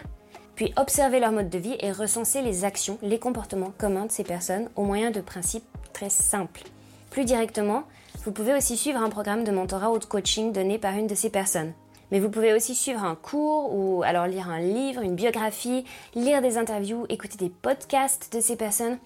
puis 0.55 0.71
observez 0.77 1.19
leur 1.19 1.33
mode 1.33 1.49
de 1.49 1.57
vie 1.57 1.75
et 1.81 1.91
recensez 1.91 2.41
les 2.41 2.63
actions, 2.63 2.97
les 3.01 3.19
comportements 3.19 3.73
communs 3.77 4.05
de 4.05 4.13
ces 4.13 4.23
personnes 4.23 4.69
au 4.77 4.83
moyen 4.83 5.11
de 5.11 5.19
principes 5.19 5.67
très 5.91 6.09
simples. 6.09 6.63
Plus 7.09 7.25
directement, 7.25 7.83
vous 8.25 8.31
pouvez 8.31 8.53
aussi 8.53 8.77
suivre 8.77 9.01
un 9.01 9.09
programme 9.09 9.43
de 9.43 9.51
mentorat 9.51 9.91
ou 9.91 9.99
de 9.99 10.05
coaching 10.05 10.51
donné 10.51 10.77
par 10.77 10.93
une 10.95 11.07
de 11.07 11.15
ces 11.15 11.29
personnes. 11.29 11.73
Mais 12.11 12.19
vous 12.19 12.29
pouvez 12.29 12.53
aussi 12.53 12.75
suivre 12.75 13.03
un 13.03 13.15
cours 13.15 13.73
ou 13.73 14.03
alors 14.03 14.27
lire 14.27 14.49
un 14.49 14.59
livre, 14.59 15.01
une 15.01 15.15
biographie, 15.15 15.85
lire 16.15 16.41
des 16.41 16.57
interviews, 16.57 17.05
écouter 17.09 17.37
des 17.37 17.49
podcasts 17.49 18.33
de 18.33 18.41
ces 18.41 18.55
personnes. 18.55 18.97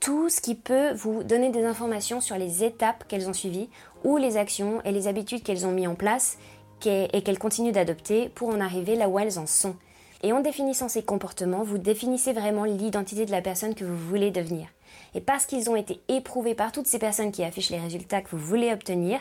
Tout 0.00 0.28
ce 0.28 0.40
qui 0.40 0.54
peut 0.54 0.92
vous 0.92 1.22
donner 1.22 1.50
des 1.50 1.64
informations 1.64 2.20
sur 2.20 2.36
les 2.36 2.64
étapes 2.64 3.04
qu'elles 3.08 3.28
ont 3.28 3.32
suivies 3.32 3.68
ou 4.04 4.16
les 4.16 4.36
actions 4.36 4.80
et 4.84 4.92
les 4.92 5.08
habitudes 5.08 5.42
qu'elles 5.42 5.66
ont 5.66 5.72
mis 5.72 5.86
en 5.86 5.94
place 5.94 6.38
et 6.84 7.22
qu'elles 7.22 7.38
continuent 7.38 7.72
d'adopter 7.72 8.28
pour 8.28 8.48
en 8.48 8.60
arriver 8.60 8.94
là 8.94 9.08
où 9.08 9.18
elles 9.18 9.38
en 9.38 9.46
sont. 9.46 9.76
Et 10.22 10.32
en 10.32 10.40
définissant 10.40 10.88
ces 10.88 11.02
comportements, 11.02 11.62
vous 11.62 11.78
définissez 11.78 12.32
vraiment 12.32 12.64
l'identité 12.64 13.24
de 13.24 13.30
la 13.30 13.42
personne 13.42 13.74
que 13.74 13.84
vous 13.84 13.96
voulez 13.96 14.30
devenir. 14.30 14.68
Et 15.14 15.20
parce 15.20 15.46
qu'ils 15.46 15.70
ont 15.70 15.76
été 15.76 16.00
éprouvés 16.08 16.54
par 16.54 16.72
toutes 16.72 16.86
ces 16.86 16.98
personnes 16.98 17.32
qui 17.32 17.44
affichent 17.44 17.70
les 17.70 17.80
résultats 17.80 18.20
que 18.20 18.30
vous 18.30 18.38
voulez 18.38 18.72
obtenir, 18.72 19.20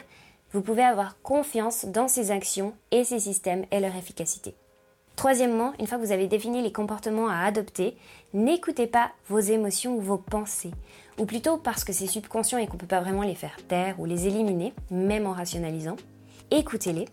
vous 0.54 0.62
pouvez 0.62 0.84
avoir 0.84 1.22
confiance 1.22 1.86
dans 1.86 2.08
ces 2.08 2.32
actions 2.32 2.74
et 2.92 3.04
ces 3.04 3.20
systèmes 3.20 3.66
et 3.72 3.80
leur 3.80 3.96
efficacité. 3.96 4.56
Troisièmement, 5.18 5.74
une 5.80 5.88
fois 5.88 5.98
que 5.98 6.06
vous 6.06 6.12
avez 6.12 6.28
défini 6.28 6.62
les 6.62 6.72
comportements 6.72 7.28
à 7.28 7.40
adopter, 7.40 7.98
n'écoutez 8.34 8.86
pas 8.86 9.12
vos 9.28 9.40
émotions 9.40 9.96
ou 9.96 10.00
vos 10.00 10.20
pensées, 10.20 10.72
ou 11.18 11.26
plutôt 11.26 11.58
parce 11.58 11.84
que 11.84 11.92
c'est 11.92 12.06
subconscient 12.06 12.60
et 12.60 12.68
qu'on 12.68 12.76
ne 12.76 12.80
peut 12.80 12.86
pas 12.86 13.02
vraiment 13.02 13.24
les 13.24 13.34
faire 13.34 13.58
taire 13.68 14.00
ou 14.00 14.06
les 14.06 14.28
éliminer, 14.28 14.74
même 14.92 15.26
en 15.26 15.32
rationalisant. 15.32 15.96
Écoutez-les, 16.52 17.08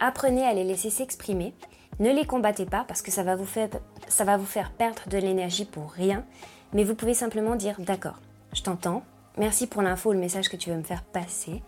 apprenez 0.00 0.44
à 0.44 0.54
les 0.54 0.64
laisser 0.64 0.88
s'exprimer, 0.88 1.52
ne 2.00 2.10
les 2.10 2.24
combattez 2.24 2.64
pas 2.64 2.84
parce 2.88 3.02
que 3.02 3.10
ça 3.10 3.22
va 3.22 3.36
vous 3.36 3.44
faire, 3.44 3.68
ça 4.08 4.24
va 4.24 4.38
vous 4.38 4.46
faire 4.46 4.72
perdre 4.72 5.02
de 5.10 5.18
l'énergie 5.18 5.66
pour 5.66 5.92
rien, 5.92 6.24
mais 6.72 6.84
vous 6.84 6.94
pouvez 6.94 7.14
simplement 7.14 7.56
dire 7.56 7.76
d'accord, 7.78 8.18
je 8.52 8.62
t'entends, 8.62 9.02
merci 9.38 9.66
pour 9.66 9.82
l'info 9.82 10.12
le 10.12 10.18
message 10.18 10.48
que 10.48 10.56
tu 10.56 10.70
veux 10.70 10.76
me 10.76 10.82
faire 10.82 11.02
passer, 11.02 11.62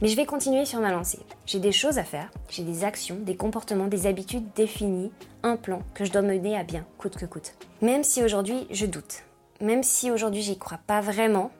mais 0.00 0.08
je 0.08 0.16
vais 0.16 0.26
continuer 0.26 0.64
sur 0.64 0.80
ma 0.80 0.92
lancée. 0.92 1.20
J'ai 1.46 1.58
des 1.58 1.72
choses 1.72 1.98
à 1.98 2.04
faire, 2.04 2.30
j'ai 2.48 2.62
des 2.62 2.84
actions, 2.84 3.16
des 3.16 3.36
comportements, 3.36 3.86
des 3.86 4.06
habitudes 4.06 4.52
définies, 4.54 5.12
un 5.42 5.56
plan 5.56 5.82
que 5.94 6.04
je 6.04 6.12
dois 6.12 6.22
mener 6.22 6.56
à 6.56 6.64
bien, 6.64 6.86
coûte 6.98 7.16
que 7.16 7.26
coûte. 7.26 7.54
Même 7.82 8.04
si 8.04 8.22
aujourd'hui 8.22 8.66
je 8.70 8.86
doute, 8.86 9.24
même 9.60 9.82
si 9.82 10.10
aujourd'hui 10.10 10.42
j'y 10.42 10.58
crois 10.58 10.80
pas 10.86 11.00
vraiment, 11.00 11.50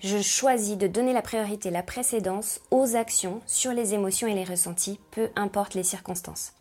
je 0.00 0.20
choisis 0.20 0.76
de 0.76 0.86
donner 0.86 1.14
la 1.14 1.22
priorité, 1.22 1.70
la 1.70 1.82
précédence 1.82 2.60
aux 2.70 2.96
actions 2.96 3.40
sur 3.46 3.72
les 3.72 3.94
émotions 3.94 4.28
et 4.28 4.34
les 4.34 4.44
ressentis, 4.44 5.00
peu 5.10 5.30
importe 5.36 5.74
les 5.74 5.82
circonstances. 5.82 6.52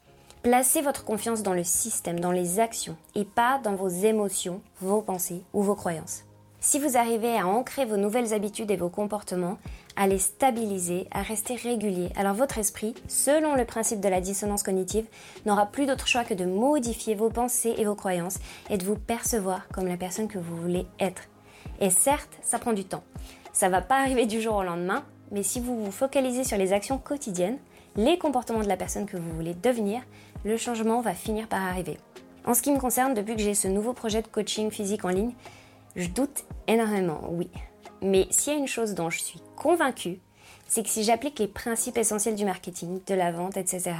Placez 0.45 0.83
votre 0.83 1.03
confiance 1.03 1.41
dans 1.41 1.55
le 1.55 1.63
système, 1.63 2.19
dans 2.19 2.31
les 2.31 2.59
actions, 2.59 2.95
et 3.15 3.25
pas 3.25 3.59
dans 3.63 3.73
vos 3.73 3.89
émotions, 3.89 4.61
vos 4.79 5.01
pensées 5.01 5.41
ou 5.53 5.63
vos 5.63 5.73
croyances. 5.73 6.23
Si 6.59 6.77
vous 6.77 6.97
arrivez 6.97 7.35
à 7.35 7.47
ancrer 7.47 7.83
vos 7.83 7.97
nouvelles 7.97 8.31
habitudes 8.31 8.69
et 8.69 8.75
vos 8.77 8.89
comportements, 8.89 9.57
à 9.95 10.05
les 10.05 10.19
stabiliser, 10.19 11.07
à 11.09 11.23
rester 11.23 11.55
régulier, 11.55 12.09
alors 12.15 12.35
votre 12.35 12.59
esprit, 12.59 12.93
selon 13.07 13.55
le 13.55 13.65
principe 13.65 14.01
de 14.01 14.07
la 14.07 14.21
dissonance 14.21 14.61
cognitive, 14.61 15.07
n'aura 15.47 15.65
plus 15.65 15.87
d'autre 15.87 16.07
choix 16.07 16.23
que 16.23 16.35
de 16.35 16.45
modifier 16.45 17.15
vos 17.15 17.31
pensées 17.31 17.73
et 17.79 17.85
vos 17.85 17.95
croyances 17.95 18.37
et 18.69 18.77
de 18.77 18.85
vous 18.85 18.99
percevoir 18.99 19.67
comme 19.69 19.87
la 19.87 19.97
personne 19.97 20.27
que 20.27 20.37
vous 20.37 20.57
voulez 20.57 20.85
être. 20.99 21.23
Et 21.79 21.89
certes, 21.89 22.37
ça 22.43 22.59
prend 22.59 22.73
du 22.73 22.85
temps. 22.85 23.03
Ça 23.51 23.67
va 23.67 23.81
pas 23.81 23.99
arriver 23.99 24.27
du 24.27 24.39
jour 24.41 24.57
au 24.57 24.63
lendemain, 24.63 25.05
mais 25.31 25.41
si 25.41 25.59
vous 25.59 25.83
vous 25.83 25.91
focalisez 25.91 26.43
sur 26.43 26.59
les 26.59 26.71
actions 26.71 26.99
quotidiennes, 26.99 27.57
les 27.95 28.17
comportements 28.17 28.61
de 28.61 28.67
la 28.67 28.77
personne 28.77 29.05
que 29.05 29.17
vous 29.17 29.31
voulez 29.31 29.53
devenir, 29.53 30.01
le 30.45 30.57
changement 30.57 31.01
va 31.01 31.13
finir 31.13 31.47
par 31.47 31.63
arriver. 31.63 31.97
En 32.45 32.53
ce 32.53 32.61
qui 32.61 32.71
me 32.71 32.79
concerne, 32.79 33.15
depuis 33.15 33.35
que 33.35 33.41
j'ai 33.41 33.55
ce 33.55 33.67
nouveau 33.67 33.93
projet 33.93 34.21
de 34.21 34.27
coaching 34.27 34.69
physique 34.69 35.03
en 35.03 35.09
ligne, 35.09 35.33
je 35.95 36.07
doute 36.07 36.45
énormément, 36.67 37.21
oui. 37.31 37.49
Mais 38.01 38.27
s'il 38.29 38.53
y 38.53 38.55
a 38.55 38.59
une 38.59 38.67
chose 38.67 38.93
dont 38.93 39.09
je 39.09 39.19
suis 39.19 39.41
convaincue, 39.55 40.19
c'est 40.67 40.83
que 40.83 40.89
si 40.89 41.03
j'applique 41.03 41.39
les 41.39 41.47
principes 41.47 41.97
essentiels 41.97 42.35
du 42.35 42.45
marketing, 42.45 42.99
de 43.05 43.15
la 43.15 43.31
vente, 43.31 43.57
etc., 43.57 43.95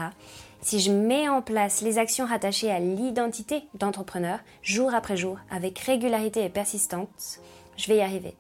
si 0.61 0.79
je 0.79 0.91
mets 0.91 1.27
en 1.27 1.41
place 1.41 1.81
les 1.81 1.97
actions 1.97 2.25
rattachées 2.25 2.71
à 2.71 2.79
l'identité 2.79 3.63
d'entrepreneur, 3.73 4.39
jour 4.61 4.93
après 4.93 5.17
jour, 5.17 5.37
avec 5.49 5.79
régularité 5.79 6.43
et 6.43 6.49
persistance, 6.49 7.39
je 7.77 7.87
vais 7.87 7.97
y 7.97 8.01
arriver. 8.01 8.35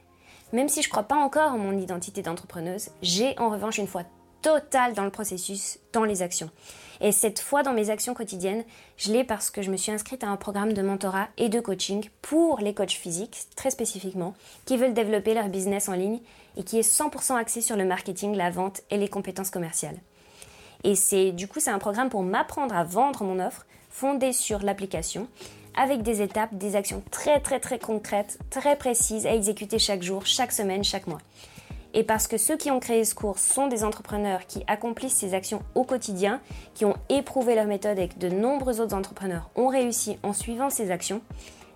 Même 0.53 0.69
si 0.69 0.81
je 0.81 0.87
ne 0.87 0.91
crois 0.91 1.03
pas 1.03 1.15
encore 1.15 1.53
en 1.53 1.57
mon 1.57 1.77
identité 1.77 2.21
d'entrepreneuse, 2.21 2.89
j'ai 3.01 3.37
en 3.39 3.49
revanche 3.49 3.77
une 3.77 3.87
foi 3.87 4.03
totale 4.41 4.93
dans 4.93 5.03
le 5.03 5.11
processus, 5.11 5.79
dans 5.91 6.03
les 6.03 6.21
actions. 6.21 6.51
Et 7.01 7.11
cette 7.11 7.39
foi 7.39 7.63
dans 7.63 7.73
mes 7.73 7.89
actions 7.89 8.13
quotidiennes, 8.13 8.63
je 8.97 9.11
l'ai 9.11 9.23
parce 9.23 9.49
que 9.49 9.61
je 9.61 9.71
me 9.71 9.77
suis 9.77 9.91
inscrite 9.91 10.23
à 10.23 10.27
un 10.27 10.37
programme 10.37 10.73
de 10.73 10.81
mentorat 10.81 11.27
et 11.37 11.49
de 11.49 11.59
coaching 11.59 12.09
pour 12.21 12.59
les 12.59 12.73
coachs 12.73 12.91
physiques, 12.91 13.47
très 13.55 13.71
spécifiquement, 13.71 14.33
qui 14.65 14.77
veulent 14.77 14.93
développer 14.93 15.33
leur 15.33 15.49
business 15.49 15.89
en 15.89 15.93
ligne 15.93 16.19
et 16.57 16.63
qui 16.63 16.79
est 16.79 16.89
100% 16.89 17.35
axé 17.35 17.61
sur 17.61 17.75
le 17.75 17.85
marketing, 17.85 18.35
la 18.35 18.49
vente 18.49 18.81
et 18.89 18.97
les 18.97 19.09
compétences 19.09 19.49
commerciales. 19.49 19.97
Et 20.83 20.95
c'est 20.95 21.31
du 21.31 21.47
coup 21.47 21.59
c'est 21.59 21.71
un 21.71 21.79
programme 21.79 22.09
pour 22.09 22.23
m'apprendre 22.23 22.75
à 22.75 22.83
vendre 22.83 23.23
mon 23.23 23.39
offre 23.39 23.65
fondé 23.89 24.33
sur 24.33 24.61
l'application 24.61 25.27
avec 25.75 26.03
des 26.03 26.21
étapes, 26.21 26.53
des 26.53 26.75
actions 26.75 27.03
très 27.11 27.39
très 27.39 27.59
très 27.59 27.79
concrètes, 27.79 28.39
très 28.49 28.77
précises 28.77 29.25
à 29.25 29.33
exécuter 29.33 29.79
chaque 29.79 30.03
jour, 30.03 30.25
chaque 30.25 30.51
semaine, 30.51 30.83
chaque 30.83 31.07
mois. 31.07 31.21
Et 31.97 32.03
parce 32.03 32.27
que 32.27 32.37
ceux 32.37 32.57
qui 32.57 32.71
ont 32.71 32.81
créé 32.81 33.05
ce 33.05 33.15
cours 33.15 33.39
sont 33.39 33.67
des 33.67 33.85
entrepreneurs 33.85 34.45
qui 34.47 34.63
accomplissent 34.67 35.15
ces 35.15 35.33
actions 35.33 35.61
au 35.75 35.85
quotidien, 35.85 36.41
qui 36.73 36.83
ont 36.83 36.97
éprouvé 37.07 37.55
leur 37.55 37.67
méthode 37.67 37.97
et 37.97 38.09
que 38.09 38.19
de 38.19 38.27
nombreux 38.27 38.81
autres 38.81 38.95
entrepreneurs 38.95 39.49
ont 39.55 39.69
réussi 39.69 40.17
en 40.21 40.33
suivant 40.33 40.69
ces 40.69 40.91
actions, 40.91 41.21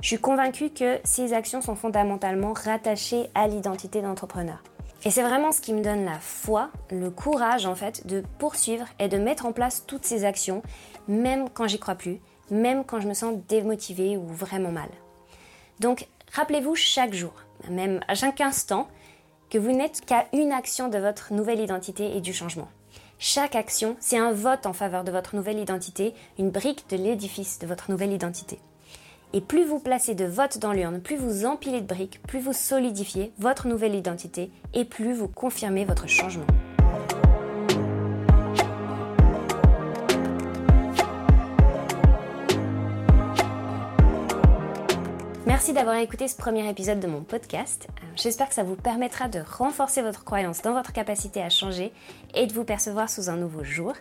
je 0.01 0.08
suis 0.08 0.17
convaincue 0.17 0.71
que 0.71 0.99
ces 1.05 1.32
actions 1.34 1.62
sont 1.62 1.75
fondamentalement 1.75 2.51
rattachées 2.51 3.29
à 3.34 3.47
l'identité 3.47 4.01
d'entrepreneur. 4.01 4.62
Et 5.05 5.12
c'est 5.12 5.23
vraiment 5.23 5.53
ce 5.53 5.62
qui 5.62 5.73
me 5.73 5.82
donne 5.82 6.03
la 6.03 6.19
foi, 6.19 6.69
le 6.91 7.10
courage 7.10 7.65
en 7.65 7.75
fait 7.75 8.05
de 8.05 8.21
poursuivre 8.39 8.86
et 8.99 9.08
de 9.08 9.17
mettre 9.17 9.45
en 9.45 9.53
place 9.53 9.86
toutes 9.88 10.03
ces 10.03 10.25
actions, 10.25 10.62
même 11.08 11.49
quand 11.49 11.67
j'y 11.67 11.79
crois 11.79 11.95
plus, 11.95 12.19
même 12.51 12.84
quand 12.84 12.99
je 12.99 13.08
me 13.08 13.13
sens 13.13 13.36
démotivée 13.47 14.17
ou 14.17 14.27
vraiment 14.27 14.71
mal. 14.71 14.89
Donc 15.79 16.08
rappelez-vous 16.34 16.75
chaque 16.75 17.13
jour, 17.13 17.32
même 17.69 18.01
à 18.10 18.15
chaque 18.15 18.41
instant, 18.41 18.89
que 19.49 19.57
vous 19.57 19.71
n'êtes 19.71 20.01
qu'à 20.05 20.27
une 20.33 20.51
action 20.51 20.89
de 20.89 20.97
votre 20.97 21.33
nouvelle 21.33 21.59
identité 21.59 22.15
et 22.15 22.21
du 22.21 22.33
changement. 22.33 22.69
Chaque 23.17 23.55
action, 23.55 23.97
c'est 23.99 24.17
un 24.17 24.31
vote 24.31 24.65
en 24.65 24.73
faveur 24.73 25.03
de 25.03 25.12
votre 25.12 25.35
nouvelle 25.35 25.59
identité, 25.59 26.13
une 26.38 26.51
brique 26.51 26.85
de 26.89 26.95
l'édifice 26.95 27.59
de 27.59 27.67
votre 27.67 27.91
nouvelle 27.91 28.13
identité. 28.13 28.59
Et 29.33 29.41
plus 29.41 29.65
vous 29.65 29.79
placez 29.79 30.15
de 30.15 30.25
votes 30.25 30.57
dans 30.57 30.71
l'urne, 30.71 31.01
plus 31.01 31.17
vous 31.17 31.45
empilez 31.45 31.81
de 31.81 31.85
briques, 31.85 32.21
plus 32.23 32.39
vous 32.39 32.53
solidifiez 32.53 33.31
votre 33.38 33.67
nouvelle 33.67 33.95
identité 33.95 34.51
et 34.73 34.85
plus 34.85 35.13
vous 35.13 35.27
confirmez 35.27 35.85
votre 35.85 36.07
changement. 36.07 36.47
Merci 45.49 45.73
d'avoir 45.73 45.95
écouté 45.95 46.27
ce 46.27 46.35
premier 46.38 46.69
épisode 46.69 46.99
de 46.99 47.07
mon 47.07 47.21
podcast. 47.21 47.88
Euh, 47.89 48.05
j'espère 48.15 48.49
que 48.49 48.53
ça 48.53 48.62
vous 48.62 48.75
permettra 48.75 49.27
de 49.27 49.39
renforcer 49.39 50.03
votre 50.03 50.23
croyance 50.23 50.62
dans 50.62 50.73
votre 50.75 50.93
capacité 50.93 51.41
à 51.41 51.49
changer 51.49 51.91
et 52.35 52.45
de 52.45 52.53
vous 52.53 52.63
percevoir 52.63 53.09
sous 53.09 53.31
un 53.31 53.35
nouveau 53.35 53.63
jour. 53.63 53.93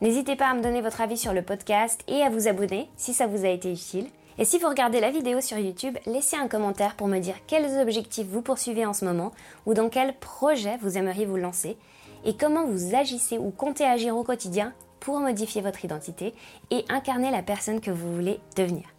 N'hésitez 0.00 0.34
pas 0.34 0.48
à 0.48 0.54
me 0.54 0.62
donner 0.62 0.80
votre 0.80 1.02
avis 1.02 1.18
sur 1.18 1.34
le 1.34 1.42
podcast 1.42 2.00
et 2.08 2.22
à 2.22 2.30
vous 2.30 2.48
abonner 2.48 2.88
si 2.96 3.12
ça 3.12 3.26
vous 3.26 3.44
a 3.44 3.50
été 3.50 3.70
utile. 3.70 4.06
Et 4.38 4.46
si 4.46 4.58
vous 4.58 4.66
regardez 4.66 4.98
la 4.98 5.10
vidéo 5.10 5.42
sur 5.42 5.58
YouTube, 5.58 5.98
laissez 6.06 6.36
un 6.36 6.48
commentaire 6.48 6.96
pour 6.96 7.06
me 7.06 7.18
dire 7.18 7.36
quels 7.46 7.78
objectifs 7.78 8.26
vous 8.26 8.40
poursuivez 8.40 8.86
en 8.86 8.94
ce 8.94 9.04
moment 9.04 9.32
ou 9.66 9.74
dans 9.74 9.90
quel 9.90 10.18
projet 10.18 10.78
vous 10.80 10.96
aimeriez 10.96 11.26
vous 11.26 11.36
lancer 11.36 11.76
et 12.24 12.34
comment 12.34 12.64
vous 12.64 12.94
agissez 12.94 13.36
ou 13.36 13.50
comptez 13.50 13.84
agir 13.84 14.16
au 14.16 14.24
quotidien 14.24 14.72
pour 15.00 15.20
modifier 15.20 15.60
votre 15.60 15.84
identité 15.84 16.32
et 16.70 16.86
incarner 16.88 17.30
la 17.30 17.42
personne 17.42 17.82
que 17.82 17.90
vous 17.90 18.16
voulez 18.16 18.40
devenir. 18.56 18.93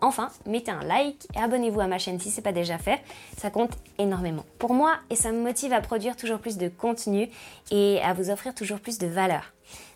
Enfin, 0.00 0.30
mettez 0.46 0.70
un 0.70 0.82
like 0.82 1.26
et 1.34 1.38
abonnez-vous 1.38 1.80
à 1.80 1.86
ma 1.86 1.98
chaîne 1.98 2.18
si 2.18 2.30
ce 2.30 2.36
n'est 2.36 2.42
pas 2.42 2.52
déjà 2.52 2.78
fait, 2.78 3.00
ça 3.36 3.50
compte 3.50 3.72
énormément 3.98 4.44
pour 4.58 4.72
moi 4.72 4.96
et 5.10 5.16
ça 5.16 5.32
me 5.32 5.40
motive 5.40 5.72
à 5.72 5.80
produire 5.80 6.16
toujours 6.16 6.38
plus 6.38 6.56
de 6.56 6.68
contenu 6.68 7.28
et 7.70 8.00
à 8.02 8.14
vous 8.14 8.30
offrir 8.30 8.54
toujours 8.54 8.80
plus 8.80 8.98
de 8.98 9.06
valeur. 9.06 9.52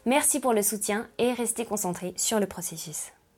Merci 0.07 0.41
pour 0.41 0.53
le 0.53 0.63
soutien 0.63 1.07
et 1.19 1.33
restez 1.33 1.65
concentrés 1.65 2.13
sur 2.17 2.39
le 2.39 2.47
processus. 2.47 3.13